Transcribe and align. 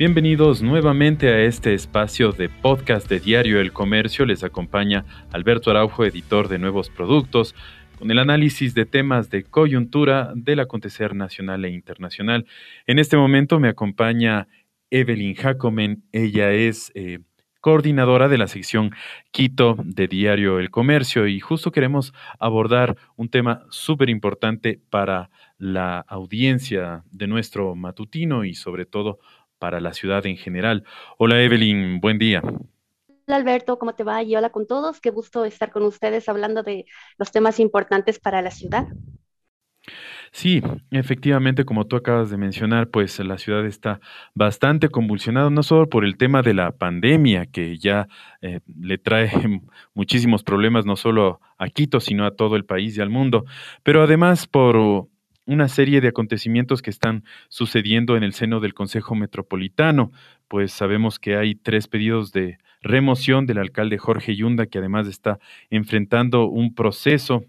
Bienvenidos 0.00 0.62
nuevamente 0.62 1.28
a 1.28 1.42
este 1.42 1.74
espacio 1.74 2.32
de 2.32 2.48
podcast 2.48 3.06
de 3.06 3.20
Diario 3.20 3.60
El 3.60 3.74
Comercio. 3.74 4.24
Les 4.24 4.42
acompaña 4.42 5.04
Alberto 5.30 5.70
Araujo, 5.70 6.06
editor 6.06 6.48
de 6.48 6.58
Nuevos 6.58 6.88
Productos, 6.88 7.54
con 7.98 8.10
el 8.10 8.18
análisis 8.18 8.72
de 8.72 8.86
temas 8.86 9.28
de 9.28 9.42
coyuntura 9.42 10.32
del 10.34 10.60
acontecer 10.60 11.14
nacional 11.14 11.66
e 11.66 11.72
internacional. 11.72 12.46
En 12.86 12.98
este 12.98 13.18
momento 13.18 13.60
me 13.60 13.68
acompaña 13.68 14.48
Evelyn 14.88 15.34
Jacomen. 15.34 16.02
Ella 16.12 16.50
es 16.50 16.92
eh, 16.94 17.18
coordinadora 17.60 18.28
de 18.28 18.38
la 18.38 18.48
sección 18.48 18.92
Quito 19.32 19.76
de 19.84 20.08
Diario 20.08 20.60
El 20.60 20.70
Comercio 20.70 21.26
y 21.26 21.40
justo 21.40 21.72
queremos 21.72 22.14
abordar 22.38 22.96
un 23.16 23.28
tema 23.28 23.64
súper 23.68 24.08
importante 24.08 24.80
para 24.88 25.28
la 25.58 25.98
audiencia 26.08 27.04
de 27.10 27.26
nuestro 27.26 27.74
matutino 27.74 28.44
y 28.46 28.54
sobre 28.54 28.86
todo 28.86 29.18
para 29.60 29.80
la 29.80 29.92
ciudad 29.92 30.26
en 30.26 30.36
general. 30.36 30.82
Hola 31.18 31.40
Evelyn, 31.40 32.00
buen 32.00 32.18
día. 32.18 32.42
Hola 32.42 33.36
Alberto, 33.36 33.78
¿cómo 33.78 33.94
te 33.94 34.02
va? 34.02 34.24
Y 34.24 34.34
hola 34.34 34.50
con 34.50 34.66
todos, 34.66 35.00
qué 35.00 35.10
gusto 35.10 35.44
estar 35.44 35.70
con 35.70 35.84
ustedes 35.84 36.28
hablando 36.28 36.64
de 36.64 36.86
los 37.16 37.30
temas 37.30 37.60
importantes 37.60 38.18
para 38.18 38.42
la 38.42 38.50
ciudad. 38.50 38.88
Sí, 40.32 40.62
efectivamente, 40.90 41.64
como 41.64 41.86
tú 41.86 41.96
acabas 41.96 42.30
de 42.30 42.36
mencionar, 42.36 42.88
pues 42.88 43.18
la 43.20 43.36
ciudad 43.38 43.66
está 43.66 44.00
bastante 44.34 44.88
convulsionada, 44.88 45.50
no 45.50 45.62
solo 45.62 45.88
por 45.88 46.04
el 46.04 46.16
tema 46.16 46.42
de 46.42 46.54
la 46.54 46.72
pandemia, 46.72 47.46
que 47.46 47.78
ya 47.78 48.08
eh, 48.40 48.60
le 48.80 48.98
trae 48.98 49.30
muchísimos 49.94 50.42
problemas, 50.44 50.86
no 50.86 50.96
solo 50.96 51.40
a 51.58 51.68
Quito, 51.68 52.00
sino 52.00 52.26
a 52.26 52.36
todo 52.36 52.56
el 52.56 52.64
país 52.64 52.96
y 52.96 53.00
al 53.00 53.10
mundo, 53.10 53.44
pero 53.82 54.02
además 54.02 54.46
por 54.46 55.08
una 55.50 55.66
serie 55.66 56.00
de 56.00 56.06
acontecimientos 56.06 56.80
que 56.80 56.90
están 56.90 57.24
sucediendo 57.48 58.16
en 58.16 58.22
el 58.22 58.34
seno 58.34 58.60
del 58.60 58.72
Consejo 58.72 59.16
Metropolitano, 59.16 60.12
pues 60.46 60.70
sabemos 60.70 61.18
que 61.18 61.36
hay 61.36 61.56
tres 61.56 61.88
pedidos 61.88 62.30
de 62.30 62.58
remoción 62.82 63.46
del 63.46 63.58
alcalde 63.58 63.98
Jorge 63.98 64.36
Yunda, 64.36 64.66
que 64.66 64.78
además 64.78 65.08
está 65.08 65.40
enfrentando 65.68 66.46
un 66.46 66.72
proceso 66.72 67.44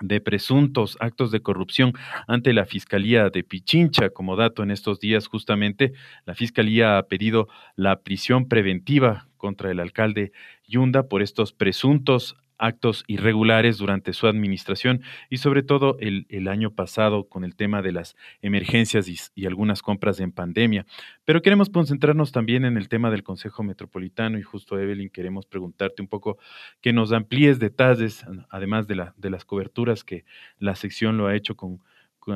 de 0.00 0.20
presuntos 0.20 0.96
actos 1.00 1.32
de 1.32 1.40
corrupción 1.40 1.92
ante 2.28 2.52
la 2.52 2.66
Fiscalía 2.66 3.30
de 3.30 3.42
Pichincha. 3.42 4.10
Como 4.10 4.36
dato, 4.36 4.62
en 4.62 4.70
estos 4.70 5.00
días 5.00 5.26
justamente 5.26 5.94
la 6.24 6.36
Fiscalía 6.36 6.98
ha 6.98 7.02
pedido 7.08 7.48
la 7.74 8.00
prisión 8.02 8.46
preventiva 8.46 9.26
contra 9.36 9.72
el 9.72 9.80
alcalde 9.80 10.30
Yunda 10.68 11.08
por 11.08 11.22
estos 11.22 11.52
presuntos 11.52 12.36
actos 12.58 13.04
irregulares 13.06 13.78
durante 13.78 14.12
su 14.12 14.26
administración 14.26 15.02
y 15.30 15.38
sobre 15.38 15.62
todo 15.62 15.96
el, 16.00 16.26
año 16.48 16.70
pasado 16.70 17.28
con 17.28 17.44
el 17.44 17.54
tema 17.56 17.82
de 17.82 17.92
las 17.92 18.16
emergencias 18.42 19.08
y, 19.34 19.46
algunas 19.46 19.82
compras 19.82 20.20
en 20.20 20.32
pandemia. 20.32 20.86
Pero 21.24 21.42
queremos 21.42 21.70
concentrarnos 21.70 22.32
también 22.32 22.64
en 22.64 22.76
el 22.76 22.88
tema 22.88 23.10
del 23.10 23.22
Consejo 23.22 23.62
Metropolitano 23.62 24.38
y 24.38 24.42
justo 24.42 24.78
Evelyn 24.78 25.10
queremos 25.10 25.46
preguntarte 25.46 26.02
un 26.02 26.08
poco 26.08 26.38
que 26.80 26.92
nos 26.92 27.12
amplíes 27.12 27.58
detalles, 27.58 28.24
además 28.50 28.86
de, 28.86 29.06
de 29.16 29.30
las 29.30 29.44
coberturas 29.44 30.04
que 30.04 30.24
la 30.58 30.74
sección 30.74 31.16
lo 31.16 31.26
ha 31.26 31.36
hecho 31.36 31.56
con, 31.56 31.80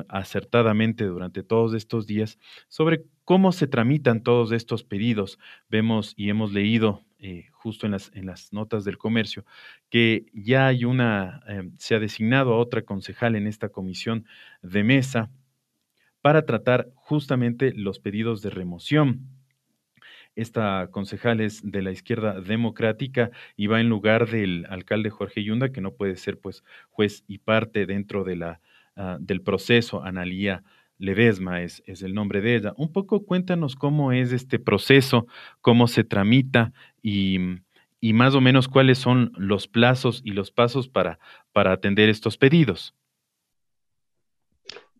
acertadamente 0.08 1.04
durante 1.04 1.42
todos 1.42 1.74
estos 1.74 2.06
días 2.06 2.38
sobre 2.68 3.04
cómo 3.24 3.52
se 3.52 3.66
tramitan 3.66 4.22
todos 4.22 4.52
estos 4.52 4.84
pedidos. 4.84 5.38
Vemos 5.68 6.14
y 6.16 6.30
hemos 6.30 6.52
leído 6.52 7.02
eh, 7.22 7.46
justo 7.52 7.86
en 7.86 7.92
las, 7.92 8.10
en 8.14 8.26
las 8.26 8.52
notas 8.52 8.84
del 8.84 8.98
comercio 8.98 9.46
que 9.88 10.26
ya 10.34 10.66
hay 10.66 10.84
una, 10.84 11.42
eh, 11.48 11.70
se 11.78 11.94
ha 11.94 11.98
designado 11.98 12.52
a 12.52 12.58
otra 12.58 12.82
concejal 12.82 13.34
en 13.36 13.46
esta 13.46 13.70
comisión 13.70 14.26
de 14.60 14.84
mesa 14.84 15.30
para 16.20 16.44
tratar 16.44 16.90
justamente 16.94 17.72
los 17.72 17.98
pedidos 17.98 18.42
de 18.42 18.50
remoción. 18.50 19.28
Esta 20.34 20.88
concejal 20.90 21.40
es 21.40 21.60
de 21.62 21.82
la 21.82 21.92
izquierda 21.92 22.40
democrática 22.40 23.30
y 23.56 23.66
va 23.68 23.80
en 23.80 23.88
lugar 23.88 24.28
del 24.28 24.66
alcalde 24.68 25.10
Jorge 25.10 25.42
Yunda, 25.42 25.72
que 25.72 25.80
no 25.80 25.94
puede 25.94 26.16
ser 26.16 26.38
pues 26.38 26.62
juez 26.90 27.24
y 27.26 27.38
parte 27.38 27.86
dentro 27.86 28.24
de 28.24 28.36
la 28.36 28.60
Ah, 28.94 29.16
del 29.18 29.40
proceso, 29.40 30.02
Analía 30.04 30.62
Ledesma 30.98 31.62
es, 31.62 31.82
es, 31.86 32.02
el 32.02 32.12
nombre 32.12 32.42
de 32.42 32.56
ella. 32.56 32.74
Un 32.76 32.92
poco 32.92 33.24
cuéntanos 33.24 33.74
cómo 33.74 34.12
es 34.12 34.32
este 34.32 34.58
proceso, 34.58 35.26
cómo 35.62 35.88
se 35.88 36.04
tramita 36.04 36.72
y, 37.02 37.38
y 38.00 38.12
más 38.12 38.34
o 38.34 38.40
menos 38.40 38.68
cuáles 38.68 38.98
son 38.98 39.32
los 39.36 39.68
plazos 39.68 40.22
y 40.24 40.32
los 40.32 40.50
pasos 40.50 40.88
para, 40.88 41.18
para 41.52 41.72
atender 41.72 42.08
estos 42.08 42.36
pedidos. 42.38 42.94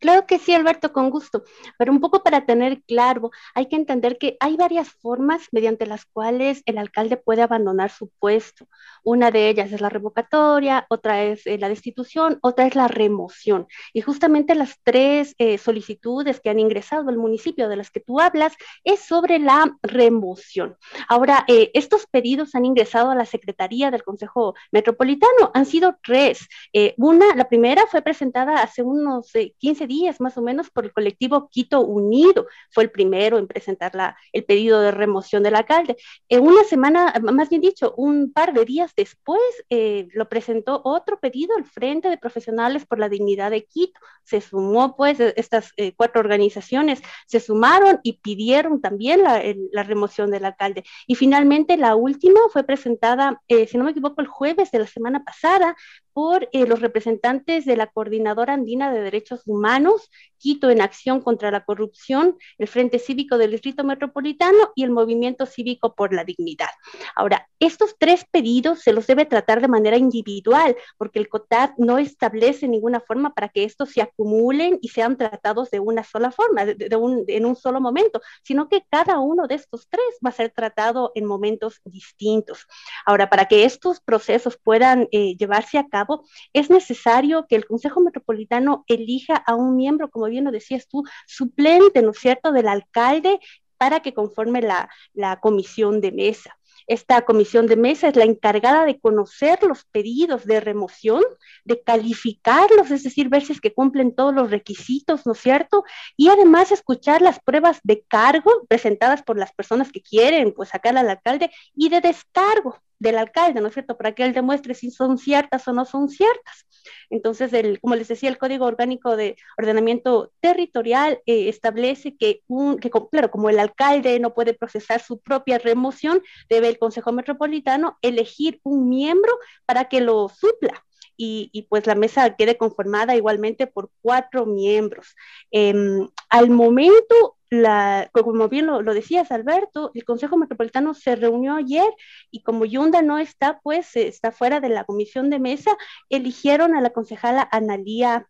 Claro 0.02 0.26
que 0.26 0.40
sí, 0.40 0.52
Alberto, 0.52 0.92
con 0.92 1.10
gusto, 1.10 1.44
pero 1.78 1.92
un 1.92 2.00
poco 2.00 2.24
para 2.24 2.44
tener 2.44 2.82
claro, 2.82 3.30
hay 3.54 3.66
que 3.66 3.76
entender 3.76 4.18
que 4.18 4.36
hay 4.40 4.56
varias 4.56 4.88
formas 4.90 5.46
mediante 5.52 5.86
las 5.86 6.06
cuales 6.06 6.64
el 6.66 6.76
alcalde 6.76 7.16
puede 7.16 7.42
abandonar 7.42 7.88
su 7.92 8.10
puesto. 8.18 8.66
Una 9.04 9.30
de 9.30 9.48
ellas 9.48 9.70
es 9.70 9.80
la 9.80 9.90
revocatoria, 9.90 10.86
otra 10.90 11.22
es 11.22 11.46
eh, 11.46 11.56
la 11.56 11.68
destitución, 11.68 12.40
otra 12.42 12.66
es 12.66 12.74
la 12.74 12.88
remoción. 12.88 13.68
Y 13.92 14.00
justamente 14.00 14.56
las 14.56 14.80
tres 14.82 15.36
eh, 15.38 15.56
solicitudes 15.56 16.40
que 16.40 16.50
han 16.50 16.58
ingresado 16.58 17.08
al 17.08 17.16
municipio 17.16 17.68
de 17.68 17.76
las 17.76 17.92
que 17.92 18.00
tú 18.00 18.18
hablas 18.18 18.54
es 18.82 19.04
sobre 19.04 19.38
la 19.38 19.70
remoción. 19.84 20.76
Ahora, 21.08 21.44
eh, 21.46 21.70
estos 21.74 22.08
pedidos 22.08 22.56
han 22.56 22.64
ingresado 22.64 23.12
a 23.12 23.14
la 23.14 23.24
Secretaría 23.24 23.92
del 23.92 24.02
Consejo 24.02 24.56
Metropolitano, 24.72 25.52
han 25.54 25.64
sido 25.64 25.96
tres. 26.02 26.48
una, 26.96 27.36
la 27.36 27.48
primera 27.48 27.86
fue 27.86 28.02
presentada 28.02 28.62
hace 28.62 28.82
unos 28.82 29.30
15 29.58 29.86
días 29.86 29.91
días 29.92 30.20
más 30.20 30.36
o 30.38 30.42
menos 30.42 30.70
por 30.70 30.84
el 30.84 30.92
colectivo 30.92 31.48
Quito 31.50 31.80
Unido. 31.80 32.46
Fue 32.70 32.84
el 32.84 32.90
primero 32.90 33.38
en 33.38 33.46
presentar 33.46 33.94
la, 33.94 34.16
el 34.32 34.44
pedido 34.44 34.80
de 34.80 34.90
remoción 34.90 35.42
del 35.42 35.54
alcalde. 35.54 35.96
En 36.28 36.42
una 36.44 36.64
semana, 36.64 37.14
más 37.22 37.48
bien 37.50 37.60
dicho, 37.60 37.94
un 37.96 38.32
par 38.32 38.52
de 38.54 38.64
días 38.64 38.92
después, 38.96 39.42
eh, 39.70 40.08
lo 40.14 40.28
presentó 40.28 40.80
otro 40.84 41.20
pedido 41.20 41.56
al 41.56 41.64
Frente 41.64 42.08
de 42.08 42.18
Profesionales 42.18 42.86
por 42.86 42.98
la 42.98 43.08
Dignidad 43.08 43.50
de 43.50 43.64
Quito. 43.64 44.00
Se 44.24 44.40
sumó, 44.40 44.96
pues, 44.96 45.20
e, 45.20 45.34
estas 45.36 45.72
eh, 45.76 45.92
cuatro 45.94 46.20
organizaciones 46.20 47.02
se 47.26 47.40
sumaron 47.40 48.00
y 48.02 48.14
pidieron 48.14 48.80
también 48.80 49.22
la, 49.22 49.42
la, 49.72 49.82
remoción 49.82 50.30
del 50.30 50.44
alcalde. 50.44 50.84
Y 51.06 51.14
finalmente 51.16 51.76
la 51.76 51.94
última 51.96 52.40
fue 52.52 52.64
presentada, 52.64 53.40
eh, 53.48 53.66
si 53.66 53.76
no 53.76 53.84
me 53.84 53.90
equivoco, 53.90 54.20
el 54.20 54.26
jueves 54.26 54.70
de 54.70 54.78
la 54.78 54.86
semana 54.86 55.24
pasada 55.24 55.76
por 56.12 56.48
los 56.52 56.80
representantes 56.80 57.64
de 57.64 57.76
la 57.76 57.86
Coordinadora 57.86 58.54
Andina 58.54 58.92
de 58.92 59.00
Derechos 59.00 59.42
Humanos 59.46 60.10
Quito 60.42 60.70
en 60.70 60.80
Acción 60.80 61.20
contra 61.20 61.52
la 61.52 61.64
Corrupción, 61.64 62.36
el 62.58 62.66
Frente 62.66 62.98
Cívico 62.98 63.38
del 63.38 63.52
Distrito 63.52 63.84
Metropolitano 63.84 64.72
y 64.74 64.82
el 64.82 64.90
Movimiento 64.90 65.46
Cívico 65.46 65.94
por 65.94 66.12
la 66.12 66.24
Dignidad. 66.24 66.70
Ahora, 67.14 67.48
estos 67.60 67.94
tres 67.96 68.26
pedidos 68.28 68.80
se 68.80 68.92
los 68.92 69.06
debe 69.06 69.24
tratar 69.24 69.60
de 69.60 69.68
manera 69.68 69.96
individual, 69.96 70.74
porque 70.98 71.20
el 71.20 71.28
COTAD 71.28 71.74
no 71.78 71.98
establece 71.98 72.66
ninguna 72.66 72.98
forma 72.98 73.32
para 73.34 73.50
que 73.50 73.62
estos 73.62 73.90
se 73.90 74.02
acumulen 74.02 74.80
y 74.82 74.88
sean 74.88 75.16
tratados 75.16 75.70
de 75.70 75.78
una 75.78 76.02
sola 76.02 76.32
forma, 76.32 76.64
de, 76.64 76.96
un, 76.96 77.24
en 77.28 77.46
un 77.46 77.54
solo 77.54 77.80
momento, 77.80 78.20
sino 78.42 78.68
que 78.68 78.84
cada 78.90 79.20
uno 79.20 79.46
de 79.46 79.54
estos 79.54 79.86
tres 79.88 80.02
va 80.26 80.30
a 80.30 80.32
ser 80.32 80.50
tratado 80.50 81.12
en 81.14 81.24
momentos 81.24 81.80
distintos. 81.84 82.66
Ahora, 83.06 83.30
para 83.30 83.44
que 83.44 83.64
estos 83.64 84.00
procesos 84.00 84.58
puedan 84.60 85.06
eh, 85.12 85.36
llevarse 85.36 85.78
a 85.78 85.86
cabo, 85.86 86.24
es 86.52 86.68
necesario 86.68 87.46
que 87.46 87.54
el 87.54 87.64
Consejo 87.64 88.00
Metropolitano 88.00 88.84
elija 88.88 89.36
a 89.36 89.54
un 89.54 89.76
miembro, 89.76 90.10
como 90.10 90.31
bien 90.32 90.44
lo 90.44 90.50
decías 90.50 90.88
tú, 90.88 91.04
suplente, 91.26 92.02
¿no 92.02 92.10
es 92.10 92.18
cierto?, 92.18 92.50
del 92.50 92.66
alcalde 92.66 93.38
para 93.78 94.00
que 94.00 94.12
conforme 94.14 94.62
la, 94.62 94.90
la 95.14 95.40
comisión 95.40 96.00
de 96.00 96.12
mesa. 96.12 96.58
Esta 96.86 97.22
comisión 97.24 97.66
de 97.66 97.76
mesa 97.76 98.08
es 98.08 98.16
la 98.16 98.24
encargada 98.24 98.84
de 98.84 98.98
conocer 98.98 99.62
los 99.62 99.84
pedidos 99.84 100.46
de 100.46 100.60
remoción, 100.60 101.22
de 101.64 101.82
calificarlos, 101.82 102.90
es 102.90 103.02
decir, 103.04 103.28
ver 103.28 103.44
si 103.44 103.52
es 103.52 103.60
que 103.60 103.72
cumplen 103.72 104.14
todos 104.14 104.34
los 104.34 104.50
requisitos, 104.50 105.26
¿no 105.26 105.32
es 105.32 105.38
cierto? 105.38 105.84
Y 106.16 106.28
además 106.28 106.72
escuchar 106.72 107.22
las 107.22 107.40
pruebas 107.40 107.80
de 107.84 108.04
cargo 108.08 108.50
presentadas 108.68 109.22
por 109.22 109.38
las 109.38 109.52
personas 109.52 109.92
que 109.92 110.02
quieren, 110.02 110.52
pues 110.52 110.70
sacar 110.70 110.96
al 110.96 111.08
alcalde 111.08 111.50
y 111.74 111.88
de 111.88 112.00
descargo 112.00 112.78
del 112.98 113.18
alcalde, 113.18 113.60
¿no 113.60 113.68
es 113.68 113.74
cierto? 113.74 113.96
Para 113.96 114.12
que 114.14 114.24
él 114.24 114.32
demuestre 114.32 114.74
si 114.74 114.90
son 114.90 115.18
ciertas 115.18 115.66
o 115.68 115.72
no 115.72 115.84
son 115.84 116.08
ciertas. 116.08 116.66
Entonces, 117.10 117.52
el, 117.52 117.80
como 117.80 117.94
les 117.94 118.08
decía, 118.08 118.28
el 118.28 118.38
Código 118.38 118.66
Orgánico 118.66 119.16
de 119.16 119.36
Ordenamiento 119.58 120.32
Territorial 120.40 121.20
eh, 121.26 121.48
establece 121.48 122.16
que, 122.16 122.42
un, 122.46 122.78
que, 122.78 122.90
claro, 122.90 123.30
como 123.30 123.50
el 123.50 123.58
alcalde 123.58 124.18
no 124.20 124.34
puede 124.34 124.54
procesar 124.54 125.00
su 125.00 125.20
propia 125.20 125.58
remoción, 125.58 126.22
debe 126.48 126.68
el 126.68 126.78
Consejo 126.78 127.12
Metropolitano 127.12 127.98
elegir 128.02 128.60
un 128.62 128.88
miembro 128.88 129.32
para 129.66 129.88
que 129.88 130.00
lo 130.00 130.28
supla. 130.28 130.84
Y, 131.24 131.68
pues 131.68 131.86
la 131.86 131.94
mesa 131.94 132.34
quede 132.34 132.56
conformada 132.56 133.14
igualmente 133.14 133.68
por 133.68 133.90
cuatro 134.00 134.44
miembros. 134.44 135.14
Em, 135.52 136.08
al 136.28 136.50
momento, 136.50 137.36
la, 137.52 138.08
como 138.12 138.48
bien 138.48 138.66
lo, 138.66 138.82
decías, 138.94 139.30
Alberto, 139.30 139.90
el 139.92 140.06
Consejo 140.06 140.38
Metropolitano 140.38 140.94
se 140.94 141.16
reunió 141.16 141.54
ayer 141.54 141.86
y 142.30 142.42
como 142.42 142.64
Yunda 142.64 143.02
no 143.02 143.18
está, 143.18 143.60
pues 143.62 143.94
está 143.94 144.32
fuera 144.32 144.58
de 144.60 144.70
la 144.70 144.84
comisión 144.84 145.28
de 145.28 145.38
mesa, 145.38 145.76
eligieron 146.08 146.74
a 146.74 146.80
la 146.80 146.90
concejala 146.94 147.46
Analía 147.52 148.26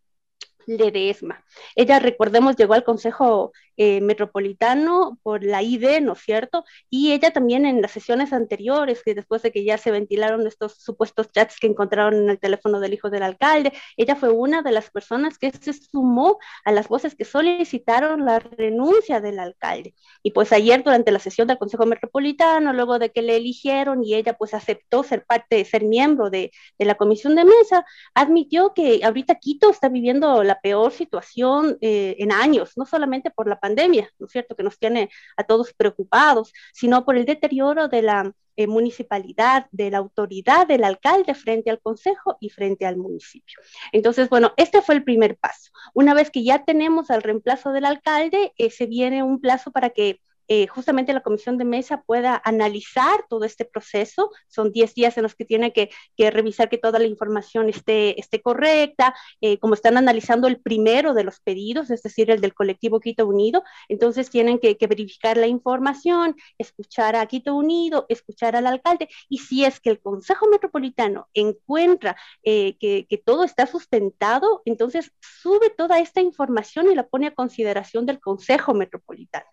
Ledesma. 0.67 1.45
Ella, 1.77 2.01
recordemos, 2.01 2.57
llegó 2.57 2.75
al 2.75 2.83
Consejo 2.83 3.53
eh, 3.77 4.01
metropolitano 4.01 5.19
por 5.23 5.45
la 5.45 5.63
ID, 5.63 6.01
¿no 6.01 6.13
es 6.13 6.21
cierto? 6.21 6.65
Y 6.91 7.13
ella 7.13 7.31
también 7.33 7.67
en 7.67 7.83
las 7.83 7.93
sesiones 7.93 8.33
anteriores, 8.33 9.03
que 9.03 9.15
después 9.15 9.43
de 9.43 9.53
que 9.53 9.65
ya 9.65 9.79
se 9.79 9.91
ventilaron 9.91 10.47
estos 10.47 10.75
supuestos 10.75 11.31
chats 11.33 11.59
que 11.59 11.67
encontraron 11.67 12.15
en 12.15 12.31
el 12.31 12.39
teléfono 12.39 12.81
del 12.81 12.95
hijo 12.95 13.11
del 13.11 13.23
alcalde, 13.23 13.73
ella 13.97 14.17
fue 14.17 14.31
una 14.31 14.63
de 14.63 14.73
las 14.73 14.91
personas 14.91 15.39
que 15.39 15.51
se 15.51 15.73
sumó 15.73 16.39
a 16.65 16.73
las 16.73 16.89
voces 16.89 17.15
que 17.15 17.25
solicitaron 17.25 18.25
la 18.25 18.39
renuncia 18.39 19.21
del 19.21 19.39
alcalde. 19.39 19.95
Y 20.23 20.33
pues 20.33 20.53
ayer 20.53 20.83
durante 20.83 21.13
la 21.13 21.19
sesión 21.19 21.49
del 21.49 21.59
Consejo 21.59 21.87
Metropolitano, 21.87 22.73
luego 22.73 22.99
de 22.99 23.11
que 23.11 23.23
le 23.23 23.37
eligieron 23.37 24.05
y 24.05 24.15
ella 24.15 24.35
pues 24.35 24.55
aceptó 24.55 25.03
ser 25.03 25.25
parte, 25.25 25.65
ser 25.65 25.85
miembro 25.85 26.31
de, 26.31 26.53
de 26.79 26.85
la 26.85 26.95
comisión 26.95 27.35
de 27.35 27.45
mesa, 27.45 27.85
admitió 28.15 28.73
que 28.75 29.01
ahorita 29.05 29.37
Quito 29.37 29.71
está 29.71 29.89
viviendo 29.89 30.43
la 30.45 30.61
peor 30.61 30.93
situación 30.93 31.79
eh, 31.81 32.17
en 32.19 32.33
años, 32.33 32.73
no 32.77 32.87
solamente 32.87 33.31
por 33.31 33.49
la 33.49 33.59
pandemia, 33.63 34.11
¿no 34.19 34.27
es 34.27 34.33
cierto?, 34.33 34.57
que 34.57 34.65
nos 34.65 34.79
tiene 34.79 35.09
a 35.37 35.45
todos 35.45 35.73
preocupados, 35.73 36.53
sino 36.75 37.05
por 37.05 37.17
el 37.17 37.25
deterioro 37.25 37.89
de 37.89 38.03
la 38.03 38.33
eh, 38.57 38.67
municipalidad, 38.67 39.67
de 39.71 39.91
la 39.91 39.99
autoridad 39.99 40.67
del 40.67 40.85
alcalde 40.85 41.35
frente 41.35 41.71
al 41.71 41.81
consejo 41.81 42.37
y 42.39 42.51
frente 42.51 42.85
al 42.85 42.99
municipio. 42.99 43.59
Entonces, 43.93 44.29
bueno, 44.29 44.53
este 44.59 44.83
fue 44.83 44.95
el 44.97 45.05
primer 45.05 45.39
paso. 45.39 45.71
Una 45.95 46.13
vez 46.13 46.31
que 46.31 46.45
ya 46.45 46.65
tenemos 46.65 47.11
al 47.11 47.23
reemplazo 47.23 47.73
del 47.73 47.87
alcalde, 47.87 48.53
eh, 48.59 48.71
se 48.71 48.85
viene 48.87 49.23
un 49.23 49.41
plazo 49.41 49.71
para 49.71 49.91
que 49.91 50.21
eh, 50.55 50.67
justamente 50.67 51.15
la 51.15 51.23
comisión 51.23 51.57
de 51.57 51.65
mesa 51.65 52.03
pueda 52.03 52.39
analizar 52.45 53.25
todo 53.31 53.47
este 53.47 53.65
proceso. 53.65 54.31
Son 54.49 54.71
10 54.71 54.95
días 54.95 55.17
en 55.17 55.23
los 55.23 55.35
que 55.35 55.47
tiene 55.47 55.73
que, 55.73 55.89
revisar 56.31 56.69
que 56.69 56.77
toda 56.77 56.99
la 56.99 57.07
información 57.07 57.71
esté, 57.71 58.15
correcta, 58.43 59.15
eh, 59.41 59.59
como 59.59 59.73
están 59.73 59.97
analizando 59.97 60.49
el 60.49 60.61
primero 60.61 61.15
de 61.15 61.25
los 61.25 61.41
pedidos, 61.41 61.89
es 61.89 62.03
decir, 62.03 62.31
el 62.31 62.43
del 62.43 62.53
colectivo 62.53 63.01
Quito 63.01 63.27
Unido, 63.27 63.65
entonces 63.89 64.29
tienen 64.29 64.59
que, 64.59 64.77
verificar 64.87 65.39
la 65.39 65.47
información, 65.47 66.37
escuchar 66.59 67.17
a 67.17 67.25
Quito 67.25 67.55
Unido, 67.55 68.05
escuchar 68.11 68.55
al 68.55 68.67
alcalde, 68.67 69.09
y 69.31 69.39
si 69.39 69.65
es 69.65 69.81
que 69.81 69.89
el 69.89 70.03
Consejo 70.03 70.49
Metropolitano 70.49 71.29
encuentra 71.33 72.15
eh, 72.43 72.77
que 72.79 73.23
todo 73.25 73.45
está 73.45 73.67
sustentado, 73.67 74.61
entonces 74.67 75.13
sube 75.21 75.71
toda 75.71 75.99
esta 75.99 76.21
información 76.21 76.91
y 76.91 76.95
la 76.95 77.07
pone 77.07 77.29
a 77.29 77.35
consideración 77.35 78.05
del 78.05 78.21
Consejo 78.21 78.75
Metropolitano. 78.75 79.47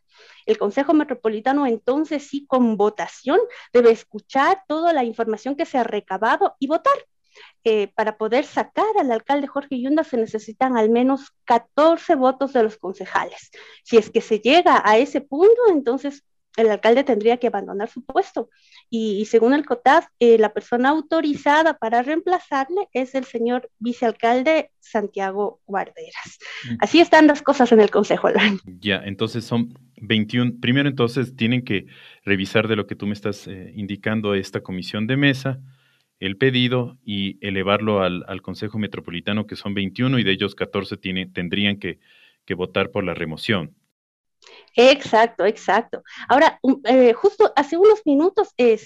El 0.45 0.57
Consejo 0.57 0.93
Metropolitano 0.93 1.65
entonces 1.65 2.27
sí 2.27 2.45
con 2.47 2.77
votación 2.77 3.39
debe 3.73 3.91
escuchar 3.91 4.63
toda 4.67 4.93
la 4.93 5.03
información 5.03 5.55
que 5.55 5.65
se 5.65 5.77
ha 5.77 5.83
recabado 5.83 6.55
y 6.59 6.67
votar. 6.67 6.93
Eh, 7.63 7.87
para 7.95 8.17
poder 8.17 8.45
sacar 8.45 8.87
al 8.99 9.11
alcalde 9.11 9.47
Jorge 9.47 9.79
Yunda 9.79 10.03
se 10.03 10.17
necesitan 10.17 10.77
al 10.77 10.89
menos 10.89 11.31
14 11.45 12.15
votos 12.15 12.53
de 12.53 12.63
los 12.63 12.77
concejales. 12.77 13.51
Si 13.83 13.97
es 13.97 14.09
que 14.09 14.21
se 14.21 14.39
llega 14.39 14.81
a 14.83 14.97
ese 14.97 15.21
punto, 15.21 15.61
entonces 15.69 16.23
el 16.59 16.69
alcalde 16.69 17.03
tendría 17.03 17.37
que 17.37 17.47
abandonar 17.47 17.89
su 17.89 18.03
puesto. 18.03 18.49
Y, 18.89 19.25
según 19.25 19.53
el 19.53 19.65
COTAF, 19.65 20.07
eh, 20.19 20.37
la 20.37 20.53
persona 20.53 20.89
autorizada 20.89 21.77
para 21.77 22.01
reemplazarle 22.01 22.87
es 22.93 23.15
el 23.15 23.25
señor 23.25 23.69
vicealcalde 23.79 24.71
Santiago 24.79 25.61
Guarderas. 25.65 26.39
Así 26.79 26.99
están 26.99 27.27
las 27.27 27.41
cosas 27.41 27.71
en 27.71 27.79
el 27.81 27.91
Consejo. 27.91 28.29
Ya, 28.63 29.01
entonces 29.05 29.45
son 29.45 29.73
21. 30.01 30.53
Primero, 30.59 30.89
entonces, 30.89 31.35
tienen 31.35 31.63
que 31.63 31.85
revisar 32.23 32.67
de 32.67 32.75
lo 32.75 32.87
que 32.87 32.95
tú 32.95 33.05
me 33.05 33.13
estás 33.13 33.47
eh, 33.47 33.71
indicando 33.75 34.33
esta 34.33 34.61
comisión 34.61 35.07
de 35.07 35.17
mesa, 35.17 35.59
el 36.19 36.37
pedido 36.37 36.97
y 37.03 37.37
elevarlo 37.45 38.01
al, 38.01 38.41
Consejo 38.41 38.77
Metropolitano, 38.77 39.47
que 39.47 39.55
son 39.55 39.73
21 39.73 40.19
y 40.19 40.23
de 40.23 40.31
ellos 40.31 40.55
14 40.55 40.97
tiene, 40.97 41.27
tendrían 41.27 41.77
que, 41.77 41.99
que 42.45 42.55
votar 42.55 42.91
por 42.91 43.03
la 43.03 43.13
remoción. 43.13 43.75
Exacto, 44.75 45.45
exacto. 45.45 46.03
Ahora, 46.29 46.59
eh, 46.85 47.13
justo 47.13 47.51
hace 47.55 47.77
unos 47.77 48.01
minutos, 48.05 48.49
eh, 48.57 48.79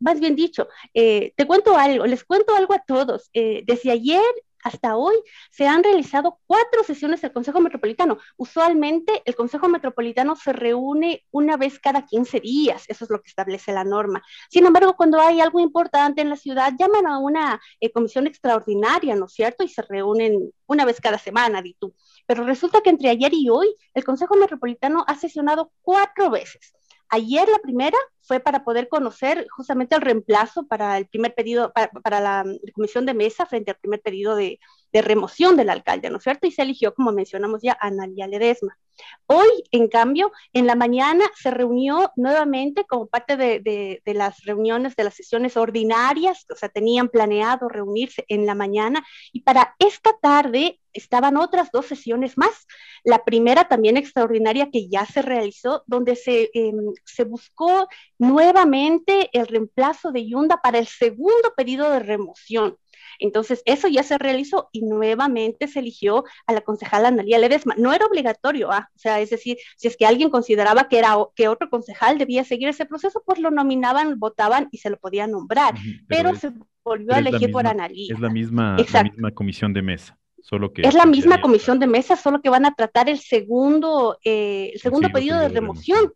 más 0.00 0.18
bien 0.20 0.34
dicho, 0.34 0.68
eh, 0.94 1.32
te 1.36 1.46
cuento 1.46 1.76
algo, 1.76 2.06
les 2.06 2.24
cuento 2.24 2.54
algo 2.56 2.74
a 2.74 2.82
todos. 2.86 3.30
desde 3.32 3.90
ayer 3.90 4.22
hasta 4.66 4.96
hoy 4.96 5.14
se 5.50 5.68
han 5.68 5.84
realizado 5.84 6.40
cuatro 6.44 6.82
sesiones 6.82 7.22
del 7.22 7.32
Consejo 7.32 7.60
Metropolitano. 7.60 8.18
Usualmente 8.36 9.22
el 9.24 9.36
Consejo 9.36 9.68
Metropolitano 9.68 10.34
se 10.34 10.52
reúne 10.52 11.24
una 11.30 11.56
vez 11.56 11.78
cada 11.78 12.04
15 12.04 12.40
días, 12.40 12.84
eso 12.88 13.04
es 13.04 13.10
lo 13.10 13.22
que 13.22 13.28
establece 13.28 13.72
la 13.72 13.84
norma. 13.84 14.24
Sin 14.50 14.66
embargo, 14.66 14.96
cuando 14.96 15.20
hay 15.20 15.40
algo 15.40 15.60
importante 15.60 16.20
en 16.20 16.30
la 16.30 16.36
ciudad, 16.36 16.72
llaman 16.76 17.06
a 17.06 17.18
una 17.18 17.60
eh, 17.80 17.92
comisión 17.92 18.26
extraordinaria, 18.26 19.14
¿no 19.14 19.26
es 19.26 19.34
cierto? 19.34 19.62
Y 19.62 19.68
se 19.68 19.82
reúnen 19.82 20.50
una 20.66 20.84
vez 20.84 21.00
cada 21.00 21.18
semana, 21.18 21.62
di 21.62 21.76
tú. 21.78 21.94
Pero 22.26 22.44
resulta 22.44 22.80
que 22.80 22.90
entre 22.90 23.10
ayer 23.10 23.32
y 23.34 23.48
hoy 23.48 23.72
el 23.94 24.02
Consejo 24.02 24.34
Metropolitano 24.34 25.04
ha 25.06 25.14
sesionado 25.14 25.70
cuatro 25.80 26.28
veces. 26.28 26.74
Ayer 27.08 27.48
la 27.48 27.58
primera 27.58 27.96
fue 28.22 28.40
para 28.40 28.64
poder 28.64 28.88
conocer 28.88 29.46
justamente 29.50 29.94
el 29.94 30.02
reemplazo 30.02 30.66
para 30.66 30.98
el 30.98 31.06
primer 31.06 31.34
pedido, 31.34 31.72
para, 31.72 32.20
la, 32.20 32.44
comisión 32.74 33.06
de 33.06 33.14
mesa 33.14 33.46
frente 33.46 33.70
al 33.70 33.78
primer 33.78 34.00
pedido 34.00 34.34
de, 34.34 34.58
remoción 35.02 35.56
del 35.56 35.70
alcalde, 35.70 36.10
¿no 36.10 36.18
es 36.18 36.24
cierto? 36.24 36.46
Y 36.46 36.52
se 36.52 36.62
eligió, 36.62 36.94
como 36.94 37.12
mencionamos 37.12 37.60
ya, 37.62 37.72
a 37.72 37.88
Analia 37.88 38.26
Ledesma. 38.26 38.78
Hoy, 39.26 39.48
en 39.72 39.88
cambio, 39.88 40.32
en 40.52 40.66
la 40.66 40.74
mañana 40.74 41.24
se 41.34 41.50
reunió 41.50 42.12
nuevamente 42.16 42.84
como 42.84 43.06
parte 43.06 43.36
de, 43.36 43.60
de, 43.60 44.14
las 44.14 44.44
reuniones 44.44 44.96
de 44.96 45.04
las 45.04 45.14
sesiones 45.14 45.56
ordinarias, 45.56 46.46
o 46.50 46.54
sea, 46.54 46.68
tenían 46.68 47.08
planeado 47.08 47.68
reunirse 47.68 48.24
en 48.28 48.46
la 48.46 48.54
mañana 48.54 49.04
y 49.32 49.42
para 49.42 49.74
esta 49.78 50.16
tarde 50.18 50.80
estaban 50.92 51.36
otras 51.36 51.70
dos 51.72 51.86
sesiones 51.86 52.38
más. 52.38 52.66
La 53.04 53.24
primera 53.24 53.68
también 53.68 53.96
extraordinaria 53.96 54.70
que 54.70 54.88
ya 54.88 55.04
se 55.04 55.22
realizó, 55.22 55.82
donde 55.86 56.16
se, 56.16 56.50
em, 56.54 56.92
se 57.04 57.24
buscó 57.24 57.88
nuevamente 58.18 59.28
el 59.32 59.46
reemplazo 59.46 60.12
de 60.12 60.26
Yunda 60.26 60.58
para 60.62 60.78
el 60.78 60.86
segundo 60.86 61.52
pedido 61.56 61.90
de 61.90 62.00
remoción. 62.00 62.76
Entonces, 63.18 63.62
eso 63.64 63.88
ya 63.88 64.02
se 64.02 64.18
realizó 64.18 64.68
y 64.72 64.82
nuevamente 64.82 65.68
se 65.68 65.78
eligió 65.78 66.24
a 66.46 66.52
la 66.52 66.60
concejala 66.60 67.08
Analia 67.08 67.38
Ledesma. 67.38 67.74
No 67.78 67.92
era 67.92 68.06
obligatorio, 68.06 68.70
¿ah? 68.70 68.90
o 68.94 68.98
sea, 68.98 69.20
es 69.20 69.30
decir, 69.30 69.56
si 69.76 69.88
es 69.88 69.96
que 69.96 70.06
alguien 70.06 70.30
consideraba 70.30 70.88
que, 70.88 70.98
era, 70.98 71.16
que 71.34 71.48
otro 71.48 71.70
concejal 71.70 72.18
debía 72.18 72.44
seguir 72.44 72.68
ese 72.68 72.84
proceso, 72.84 73.22
pues 73.24 73.38
lo 73.38 73.50
nominaban, 73.50 74.18
votaban 74.18 74.68
y 74.70 74.78
se 74.78 74.90
lo 74.90 74.98
podía 74.98 75.26
nombrar. 75.26 75.74
pero, 76.08 76.34
se 76.34 76.52
volvió 76.84 77.14
a 77.14 77.18
elegir 77.18 77.50
por 77.50 77.66
Analia. 77.66 78.12
Es 78.12 78.20
la 78.20 78.28
misma, 78.28 78.76
la 78.92 79.02
misma 79.02 79.30
comisión 79.32 79.72
de 79.72 79.82
mesa. 79.82 80.18
Solo 80.40 80.72
que 80.72 80.82
es 80.82 80.94
la 80.94 81.06
misma 81.06 81.40
comisión 81.40 81.80
de 81.80 81.88
mesa, 81.88 82.14
solo 82.14 82.40
que 82.40 82.50
van 82.50 82.66
a 82.66 82.74
tratar 82.74 83.08
el 83.08 83.18
segundo, 83.18 84.16
eh, 84.22 84.70
el 84.74 84.80
segundo 84.80 85.08
pedido, 85.10 85.40
de 85.40 85.48
remoción. 85.48 86.12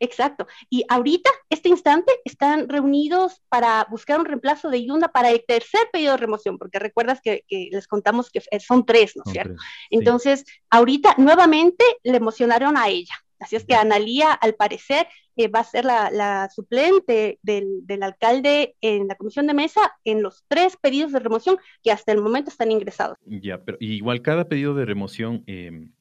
Exacto. 0.00 0.46
Y 0.70 0.84
ahorita, 0.88 1.30
este 1.50 1.68
instante, 1.68 2.12
están 2.24 2.68
reunidos 2.68 3.42
para 3.48 3.86
buscar 3.90 4.18
un 4.18 4.26
reemplazo 4.26 4.70
de 4.70 4.84
Yunda 4.84 5.08
para 5.08 5.30
el 5.30 5.44
tercer 5.46 5.80
pedido 5.92 6.12
de 6.12 6.18
remoción, 6.18 6.58
porque 6.58 6.78
recuerdas 6.78 7.20
que, 7.22 7.44
les 7.48 7.86
contamos 7.88 8.30
que 8.30 8.42
son 8.60 8.84
tres, 8.84 9.16
¿no 9.16 9.22
es 9.26 9.32
cierto? 9.32 9.54
Entonces, 9.90 10.44
ahorita 10.70 11.14
nuevamente 11.18 11.84
le 12.02 12.16
emocionaron 12.16 12.76
a 12.76 12.88
ella. 12.88 13.14
Así 13.38 13.56
es 13.56 13.64
que 13.64 13.74
Analía, 13.74 14.32
al 14.32 14.54
parecer, 14.54 15.06
eh, 15.36 15.48
va 15.48 15.60
a 15.60 15.64
ser 15.64 15.84
la, 15.84 16.48
suplente 16.54 17.38
del, 17.42 17.84
alcalde 18.02 18.74
en 18.80 19.08
la 19.08 19.16
comisión 19.16 19.46
de 19.46 19.54
mesa 19.54 19.92
en 20.04 20.22
los 20.22 20.44
tres 20.48 20.76
pedidos 20.80 21.12
de 21.12 21.20
remoción 21.20 21.58
que 21.82 21.92
hasta 21.92 22.12
el 22.12 22.22
momento 22.22 22.50
están 22.50 22.72
ingresados. 22.72 23.18
Ya, 23.26 23.62
pero 23.62 23.76
igual 23.80 24.22
cada 24.22 24.48
pedido 24.48 24.74
de 24.74 24.86
remoción 24.86 25.44
em, 25.46 25.92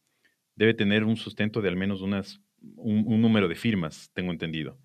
debe 0.55 0.73
tener 0.73 1.03
un 1.03 1.17
sustento 1.17 1.61
de 1.61 1.69
al 1.69 1.75
menos 1.75 2.01
unas 2.01 2.41
un, 2.75 3.21
número 3.21 3.47
de 3.47 3.55
firmas, 3.55 4.09
tengo 4.13 4.31
entendido. 4.31 4.77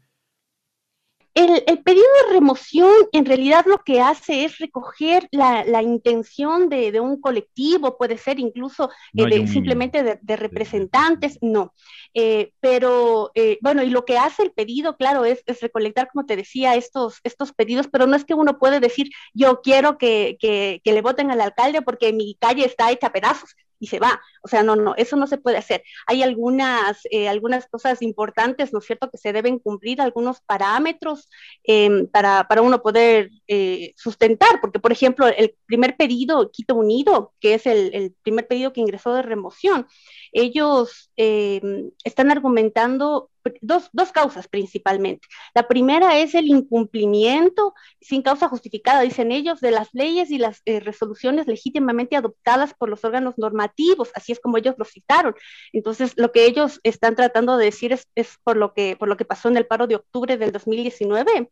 El, 1.32 1.62
pedido 1.84 2.04
de 2.26 2.34
remoción 2.34 2.90
en 3.12 3.24
realidad 3.24 3.64
lo 3.64 3.78
que 3.78 4.00
hace 4.00 4.44
es 4.44 4.58
recoger 4.58 5.28
la, 5.30 5.80
intención 5.80 6.68
de, 6.68 6.98
un 6.98 7.20
colectivo, 7.20 7.96
puede 7.96 8.18
ser 8.18 8.40
incluso 8.40 8.90
eh, 9.14 9.46
simplemente 9.46 10.18
de, 10.20 10.36
representantes, 10.36 11.38
no. 11.40 11.72
Eh, 12.14 12.52
pero 12.58 13.30
eh, 13.36 13.58
bueno, 13.62 13.84
y 13.84 13.90
lo 13.90 14.04
que 14.04 14.18
hace 14.18 14.42
el 14.42 14.50
pedido, 14.50 14.96
claro, 14.96 15.24
es, 15.24 15.44
recolectar, 15.60 16.08
como 16.12 16.26
te 16.26 16.36
decía, 16.36 16.74
estos, 16.74 17.20
estos 17.22 17.52
pedidos, 17.52 17.86
pero 17.90 18.08
no 18.08 18.16
es 18.16 18.24
que 18.24 18.34
uno 18.34 18.58
puede 18.58 18.80
decir, 18.80 19.10
yo 19.32 19.60
quiero 19.62 19.98
que, 19.98 20.36
que 20.40 20.92
le 20.92 21.00
voten 21.00 21.30
al 21.30 21.40
alcalde 21.40 21.80
porque 21.80 22.12
mi 22.12 22.36
calle 22.40 22.64
está 22.64 22.90
hecha 22.90 23.06
a 23.06 23.12
pedazos 23.12 23.54
y 23.80 23.88
se 23.88 23.98
va. 23.98 24.20
O 24.42 24.48
sea, 24.48 24.62
no, 24.62 24.76
no, 24.76 24.94
eso 24.96 25.16
no 25.16 25.26
se 25.26 25.38
puede 25.38 25.56
hacer. 25.56 25.82
Hay 26.06 26.22
algunas, 26.22 27.00
eh, 27.10 27.28
algunas 27.28 27.66
cosas 27.66 28.02
importantes, 28.02 28.72
¿no 28.72 28.78
es 28.78 28.84
cierto?, 28.84 29.10
que 29.10 29.18
se 29.18 29.32
deben 29.32 29.58
cumplir, 29.58 30.00
algunos 30.00 30.40
parámetros 30.42 31.28
em, 31.64 32.06
para, 32.06 32.46
para, 32.46 32.62
uno 32.62 32.82
poder 32.82 33.30
eh, 33.48 33.94
sustentar, 33.96 34.60
porque, 34.60 34.78
por 34.78 34.92
ejemplo, 34.92 35.26
el 35.26 35.56
primer 35.66 35.96
pedido, 35.96 36.50
Quito 36.52 36.74
Unido, 36.74 37.32
que 37.40 37.54
es 37.54 37.66
el, 37.66 37.90
el 37.94 38.14
primer 38.22 38.46
pedido 38.46 38.72
que 38.72 38.80
ingresó 38.80 39.14
de 39.14 39.22
remoción, 39.22 39.86
ellos 40.32 41.10
em, 41.16 41.90
están 42.04 42.30
argumentando 42.30 43.29
dos, 43.60 43.88
dos 43.92 44.12
causas 44.12 44.48
principalmente. 44.48 45.26
La 45.54 45.68
primera 45.68 46.18
es 46.18 46.34
el 46.34 46.46
incumplimiento 46.46 47.74
sin 48.00 48.22
causa 48.22 48.48
justificada, 48.48 49.02
dicen 49.02 49.32
ellos, 49.32 49.60
de 49.60 49.70
las 49.70 49.88
leyes 49.92 50.30
y 50.30 50.38
las 50.38 50.62
eh, 50.64 50.80
resoluciones 50.80 51.46
legítimamente 51.46 52.16
adoptadas 52.16 52.74
por 52.74 52.88
los 52.88 53.04
órganos 53.04 53.34
normativos, 53.38 54.10
así 54.14 54.32
es 54.32 54.40
como 54.40 54.58
ellos 54.58 54.74
lo 54.78 54.84
citaron. 54.84 55.34
Entonces, 55.72 56.14
lo 56.16 56.32
que 56.32 56.46
ellos 56.46 56.80
están 56.82 57.16
tratando 57.16 57.56
de 57.56 57.66
decir 57.66 57.92
es, 57.92 58.08
es 58.14 58.36
por, 58.42 58.56
lo 58.56 58.74
que, 58.74 58.96
por 58.96 59.08
lo 59.08 59.16
que 59.16 59.24
pasó 59.24 59.48
en 59.48 59.56
el 59.56 59.66
paro 59.66 59.86
de 59.86 59.96
octubre 59.96 60.36
del 60.36 60.52
2019 60.52 61.50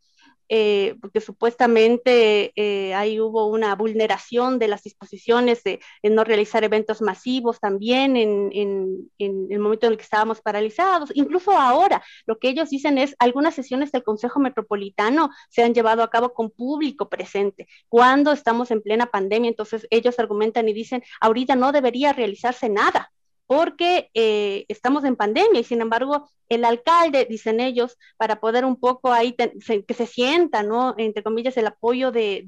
eh, 0.48 0.96
porque 1.00 1.20
supuestamente 1.20 2.52
eh, 2.56 2.94
ahí 2.94 3.20
hubo 3.20 3.46
una 3.46 3.74
vulneración 3.74 4.58
de 4.58 4.68
las 4.68 4.82
disposiciones 4.82 5.62
de, 5.64 5.80
no 6.02 6.24
realizar 6.24 6.64
eventos 6.64 7.02
masivos 7.02 7.60
también 7.60 8.16
en, 8.16 8.50
en, 8.52 9.10
en, 9.18 9.46
el 9.50 9.58
momento 9.58 9.86
en 9.86 9.92
el 9.92 9.98
que 9.98 10.04
estábamos 10.04 10.40
paralizados. 10.40 11.10
Incluso 11.14 11.52
ahora, 11.52 12.02
lo 12.26 12.38
que 12.38 12.48
ellos 12.48 12.70
dicen 12.70 12.98
es, 12.98 13.14
algunas 13.18 13.54
sesiones 13.54 13.92
del 13.92 14.02
Consejo 14.02 14.40
Metropolitano 14.40 15.30
se 15.50 15.62
han 15.62 15.74
llevado 15.74 16.02
a 16.02 16.10
cabo 16.10 16.32
con 16.32 16.50
público 16.50 17.08
presente, 17.08 17.68
cuando 17.88 18.32
estamos 18.32 18.70
en 18.70 18.82
plena 18.82 19.06
pandemia, 19.06 19.50
entonces 19.50 19.86
ellos 19.90 20.18
argumentan 20.18 20.68
y 20.68 20.72
dicen, 20.72 21.02
ahorita 21.20 21.56
no 21.56 21.72
debería 21.72 22.12
realizarse 22.12 22.68
nada 22.68 23.12
porque 23.48 24.10
eh, 24.12 24.66
estamos 24.68 25.04
en 25.04 25.16
pandemia 25.16 25.60
y 25.60 25.64
sin 25.64 25.80
embargo 25.80 26.28
el 26.48 26.64
alcalde, 26.64 27.26
dicen 27.28 27.60
ellos, 27.60 27.98
para 28.16 28.40
poder 28.40 28.64
un 28.64 28.76
poco 28.76 29.12
ahí 29.12 29.34
que 29.34 29.94
se 29.94 30.06
sienta, 30.06 30.62
¿no? 30.62 30.94
Entre 30.96 31.22
comillas, 31.22 31.56
el 31.56 31.66
apoyo 31.66 32.10
de, 32.10 32.44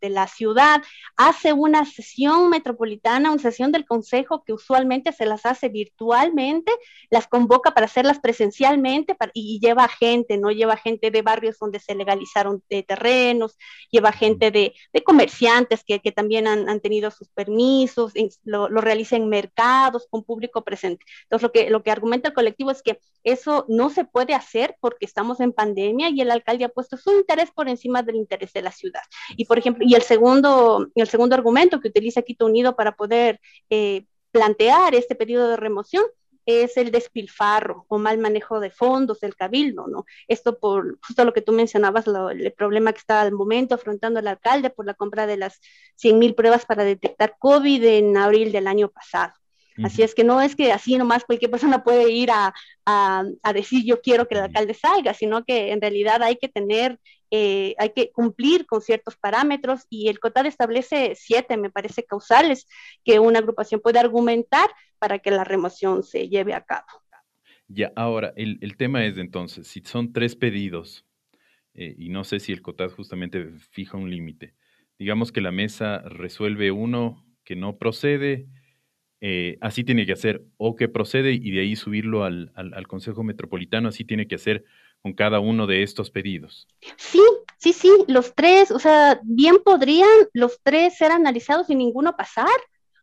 la 0.00 0.26
ciudad, 0.26 0.82
hace 1.16 1.52
una 1.52 1.84
sesión 1.84 2.48
metropolitana, 2.48 3.30
una 3.30 3.42
sesión 3.42 3.70
del 3.72 3.84
consejo 3.84 4.44
que 4.44 4.52
usualmente 4.52 5.12
se 5.12 5.26
las 5.26 5.44
hace 5.44 5.68
virtualmente, 5.68 6.72
las 7.10 7.26
convoca 7.26 7.72
para 7.72 7.86
hacerlas 7.86 8.18
presencialmente 8.18 9.16
y 9.34 9.60
lleva 9.60 9.88
gente, 9.88 10.38
¿no? 10.38 10.50
Lleva 10.50 10.76
gente 10.76 11.10
de 11.10 11.22
barrios 11.22 11.58
donde 11.58 11.80
se 11.80 11.94
legalizaron 11.94 12.62
terrenos, 12.68 13.58
lleva 13.90 14.12
gente 14.12 14.50
de, 14.50 14.74
comerciantes 15.04 15.84
que, 15.84 15.98
también 16.12 16.46
han, 16.46 16.80
tenido 16.80 17.10
sus 17.10 17.28
permisos, 17.28 18.12
lo, 18.44 18.68
lo 18.68 18.80
realiza 18.80 19.16
en 19.16 19.28
mercados 19.28 20.06
con 20.18 20.24
público 20.24 20.62
presente. 20.62 21.04
Entonces, 21.24 21.42
lo 21.42 21.52
que, 21.52 21.70
lo 21.70 21.82
que 21.82 21.90
argumenta 21.90 22.28
el 22.28 22.34
colectivo 22.34 22.70
es 22.70 22.82
que 22.82 22.98
eso 23.24 23.64
no 23.68 23.90
se 23.90 24.04
puede 24.04 24.34
hacer 24.34 24.76
porque 24.80 25.06
estamos 25.06 25.40
en 25.40 25.52
pandemia 25.52 26.10
y 26.10 26.20
el 26.20 26.30
alcalde 26.30 26.64
ha 26.64 26.68
puesto 26.68 26.96
su 26.96 27.12
interés 27.12 27.50
por 27.50 27.68
encima 27.68 28.02
del 28.02 28.16
interés 28.16 28.52
de 28.52 28.62
la 28.62 28.72
ciudad. 28.72 29.02
Y 29.36 29.44
por 29.44 29.58
ejemplo, 29.58 29.84
y 29.86 29.94
el 29.94 30.02
segundo, 30.02 30.88
el 30.94 31.08
segundo 31.08 31.34
argumento 31.34 31.80
que 31.80 31.88
utiliza 31.88 32.22
Quito 32.22 32.46
Unido 32.46 32.74
para 32.76 32.92
poder 32.92 33.40
eh, 33.70 34.04
plantear 34.30 34.94
este 34.94 35.14
pedido 35.14 35.48
de 35.48 35.56
remoción 35.56 36.04
es 36.46 36.78
el 36.78 36.90
despilfarro 36.90 37.84
o 37.88 37.98
mal 37.98 38.16
manejo 38.16 38.58
de 38.58 38.70
fondos 38.70 39.20
del 39.20 39.36
cabildo, 39.36 39.86
¿no? 39.86 40.06
Esto 40.28 40.58
por 40.58 40.98
justo 41.06 41.24
lo 41.26 41.34
que 41.34 41.42
tú 41.42 41.52
mencionabas, 41.52 42.06
el 42.06 42.54
problema 42.54 42.92
que 42.94 43.00
está 43.00 43.20
al 43.20 43.32
momento 43.32 43.74
afrontando 43.74 44.18
el 44.20 44.26
alcalde 44.26 44.70
por 44.70 44.86
la 44.86 44.94
compra 44.94 45.26
de 45.26 45.36
las 45.36 45.60
100.000 46.02 46.34
pruebas 46.34 46.64
para 46.64 46.84
detectar 46.84 47.36
COVID 47.38 47.84
en 47.84 48.16
abril 48.16 48.50
del 48.50 48.66
año 48.66 48.88
pasado. 48.88 49.34
Así 49.84 50.02
es 50.02 50.14
que 50.14 50.24
no 50.24 50.40
es 50.40 50.56
que 50.56 50.72
así 50.72 50.96
nomás 50.96 51.24
cualquier 51.24 51.50
persona 51.50 51.84
puede 51.84 52.10
ir 52.10 52.30
a, 52.32 52.52
decir 53.54 53.84
yo 53.84 54.00
quiero 54.00 54.26
que 54.26 54.34
el 54.34 54.42
alcalde 54.42 54.74
salga, 54.74 55.14
sino 55.14 55.44
que 55.44 55.72
en 55.72 55.80
realidad 55.80 56.22
hay 56.22 56.36
que 56.36 56.48
tener, 56.48 56.98
eh, 57.30 57.74
hay 57.78 57.90
que 57.90 58.10
cumplir 58.10 58.66
con 58.66 58.80
ciertos 58.80 59.16
parámetros 59.16 59.82
y 59.88 60.08
el 60.08 60.18
COTAD 60.18 60.46
establece 60.46 61.14
siete, 61.16 61.56
me 61.56 61.70
parece, 61.70 62.04
causales 62.04 62.66
que 63.04 63.18
una 63.18 63.38
agrupación 63.38 63.80
puede 63.80 63.98
argumentar 63.98 64.70
para 64.98 65.18
que 65.18 65.30
la 65.30 65.44
remoción 65.44 66.02
se 66.02 66.28
lleve 66.28 66.54
a 66.54 66.62
cabo. 66.62 66.86
Ya, 67.68 67.92
ahora, 67.96 68.32
el, 68.36 68.76
tema 68.78 69.04
es 69.04 69.18
entonces, 69.18 69.68
si 69.68 69.82
son 69.82 70.12
tres 70.12 70.34
pedidos, 70.34 71.04
eh, 71.74 71.94
y 71.98 72.08
no 72.08 72.24
sé 72.24 72.40
si 72.40 72.52
el 72.52 72.62
COTAD 72.62 72.90
justamente 72.92 73.50
fija 73.70 73.98
un 73.98 74.10
límite, 74.10 74.54
digamos 74.98 75.32
que 75.32 75.42
la 75.42 75.52
mesa 75.52 75.98
resuelve 75.98 76.70
uno 76.70 77.24
que 77.44 77.56
no 77.56 77.76
procede, 77.76 78.48
eh, 79.20 79.58
así 79.60 79.82
tiene 79.82 80.06
que 80.06 80.12
hacer, 80.12 80.44
o 80.58 80.76
que 80.76 80.88
procede 80.88 81.32
y 81.32 81.50
de 81.50 81.60
ahí 81.60 81.74
subirlo 81.74 82.24
al, 82.24 82.52
Consejo 82.86 83.24
Metropolitano, 83.24 83.88
así 83.88 84.04
tiene 84.04 84.28
que 84.28 84.36
hacer 84.36 84.64
con 85.02 85.12
cada 85.12 85.40
uno 85.40 85.66
de 85.66 85.82
estos 85.82 86.10
pedidos. 86.10 86.68
Sí, 86.96 87.22
sí, 87.58 87.72
sí, 87.72 87.90
los 88.06 88.34
tres, 88.34 88.70
o 88.70 88.78
sea, 88.78 89.20
bien 89.24 89.56
podrían 89.64 90.08
los 90.32 90.60
tres 90.62 90.96
ser 90.96 91.10
analizados 91.10 91.66
sin 91.66 91.78
ninguno 91.78 92.16
pasar, 92.16 92.46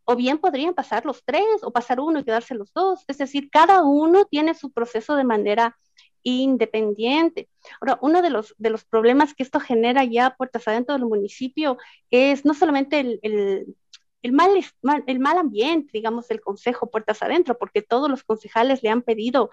o 0.05 0.15
bien 0.15 0.37
podrían 0.37 0.73
pasar 0.73 1.05
los 1.05 1.23
tres, 1.25 1.43
o 1.63 1.71
pasar 1.71 1.99
uno 1.99 2.19
y 2.19 2.23
quedarse 2.23 2.55
los 2.55 2.71
dos. 2.73 3.03
Es 3.07 3.17
decir, 3.17 3.49
cada 3.49 3.83
uno 3.83 4.25
tiene 4.25 4.53
su 4.53 4.71
proceso 4.71 5.15
de 5.15 5.23
manera 5.23 5.77
independiente. 6.23 7.49
Ahora, 7.81 7.99
uno 8.01 8.21
de 8.21 8.29
los, 8.29 8.55
de 8.57 8.69
los 8.69 8.85
problemas 8.85 9.33
que 9.33 9.43
esto 9.43 9.59
genera 9.59 10.03
ya 10.03 10.35
puertas 10.35 10.67
adentro 10.67 10.95
del 10.95 11.05
municipio 11.05 11.77
es 12.09 12.45
no 12.45 12.53
solamente 12.53 13.19
el 13.21 13.75
mal, 14.33 14.49
el 15.07 15.19
mal 15.19 15.37
ambiente, 15.37 15.91
digamos, 15.93 16.27
del 16.27 16.41
consejo 16.41 16.89
puertas 16.89 17.21
adentro, 17.21 17.57
porque 17.57 17.81
todos 17.81 18.09
los 18.09 18.23
concejales 18.23 18.83
le 18.83 18.89
han 18.89 19.01
pedido 19.01 19.49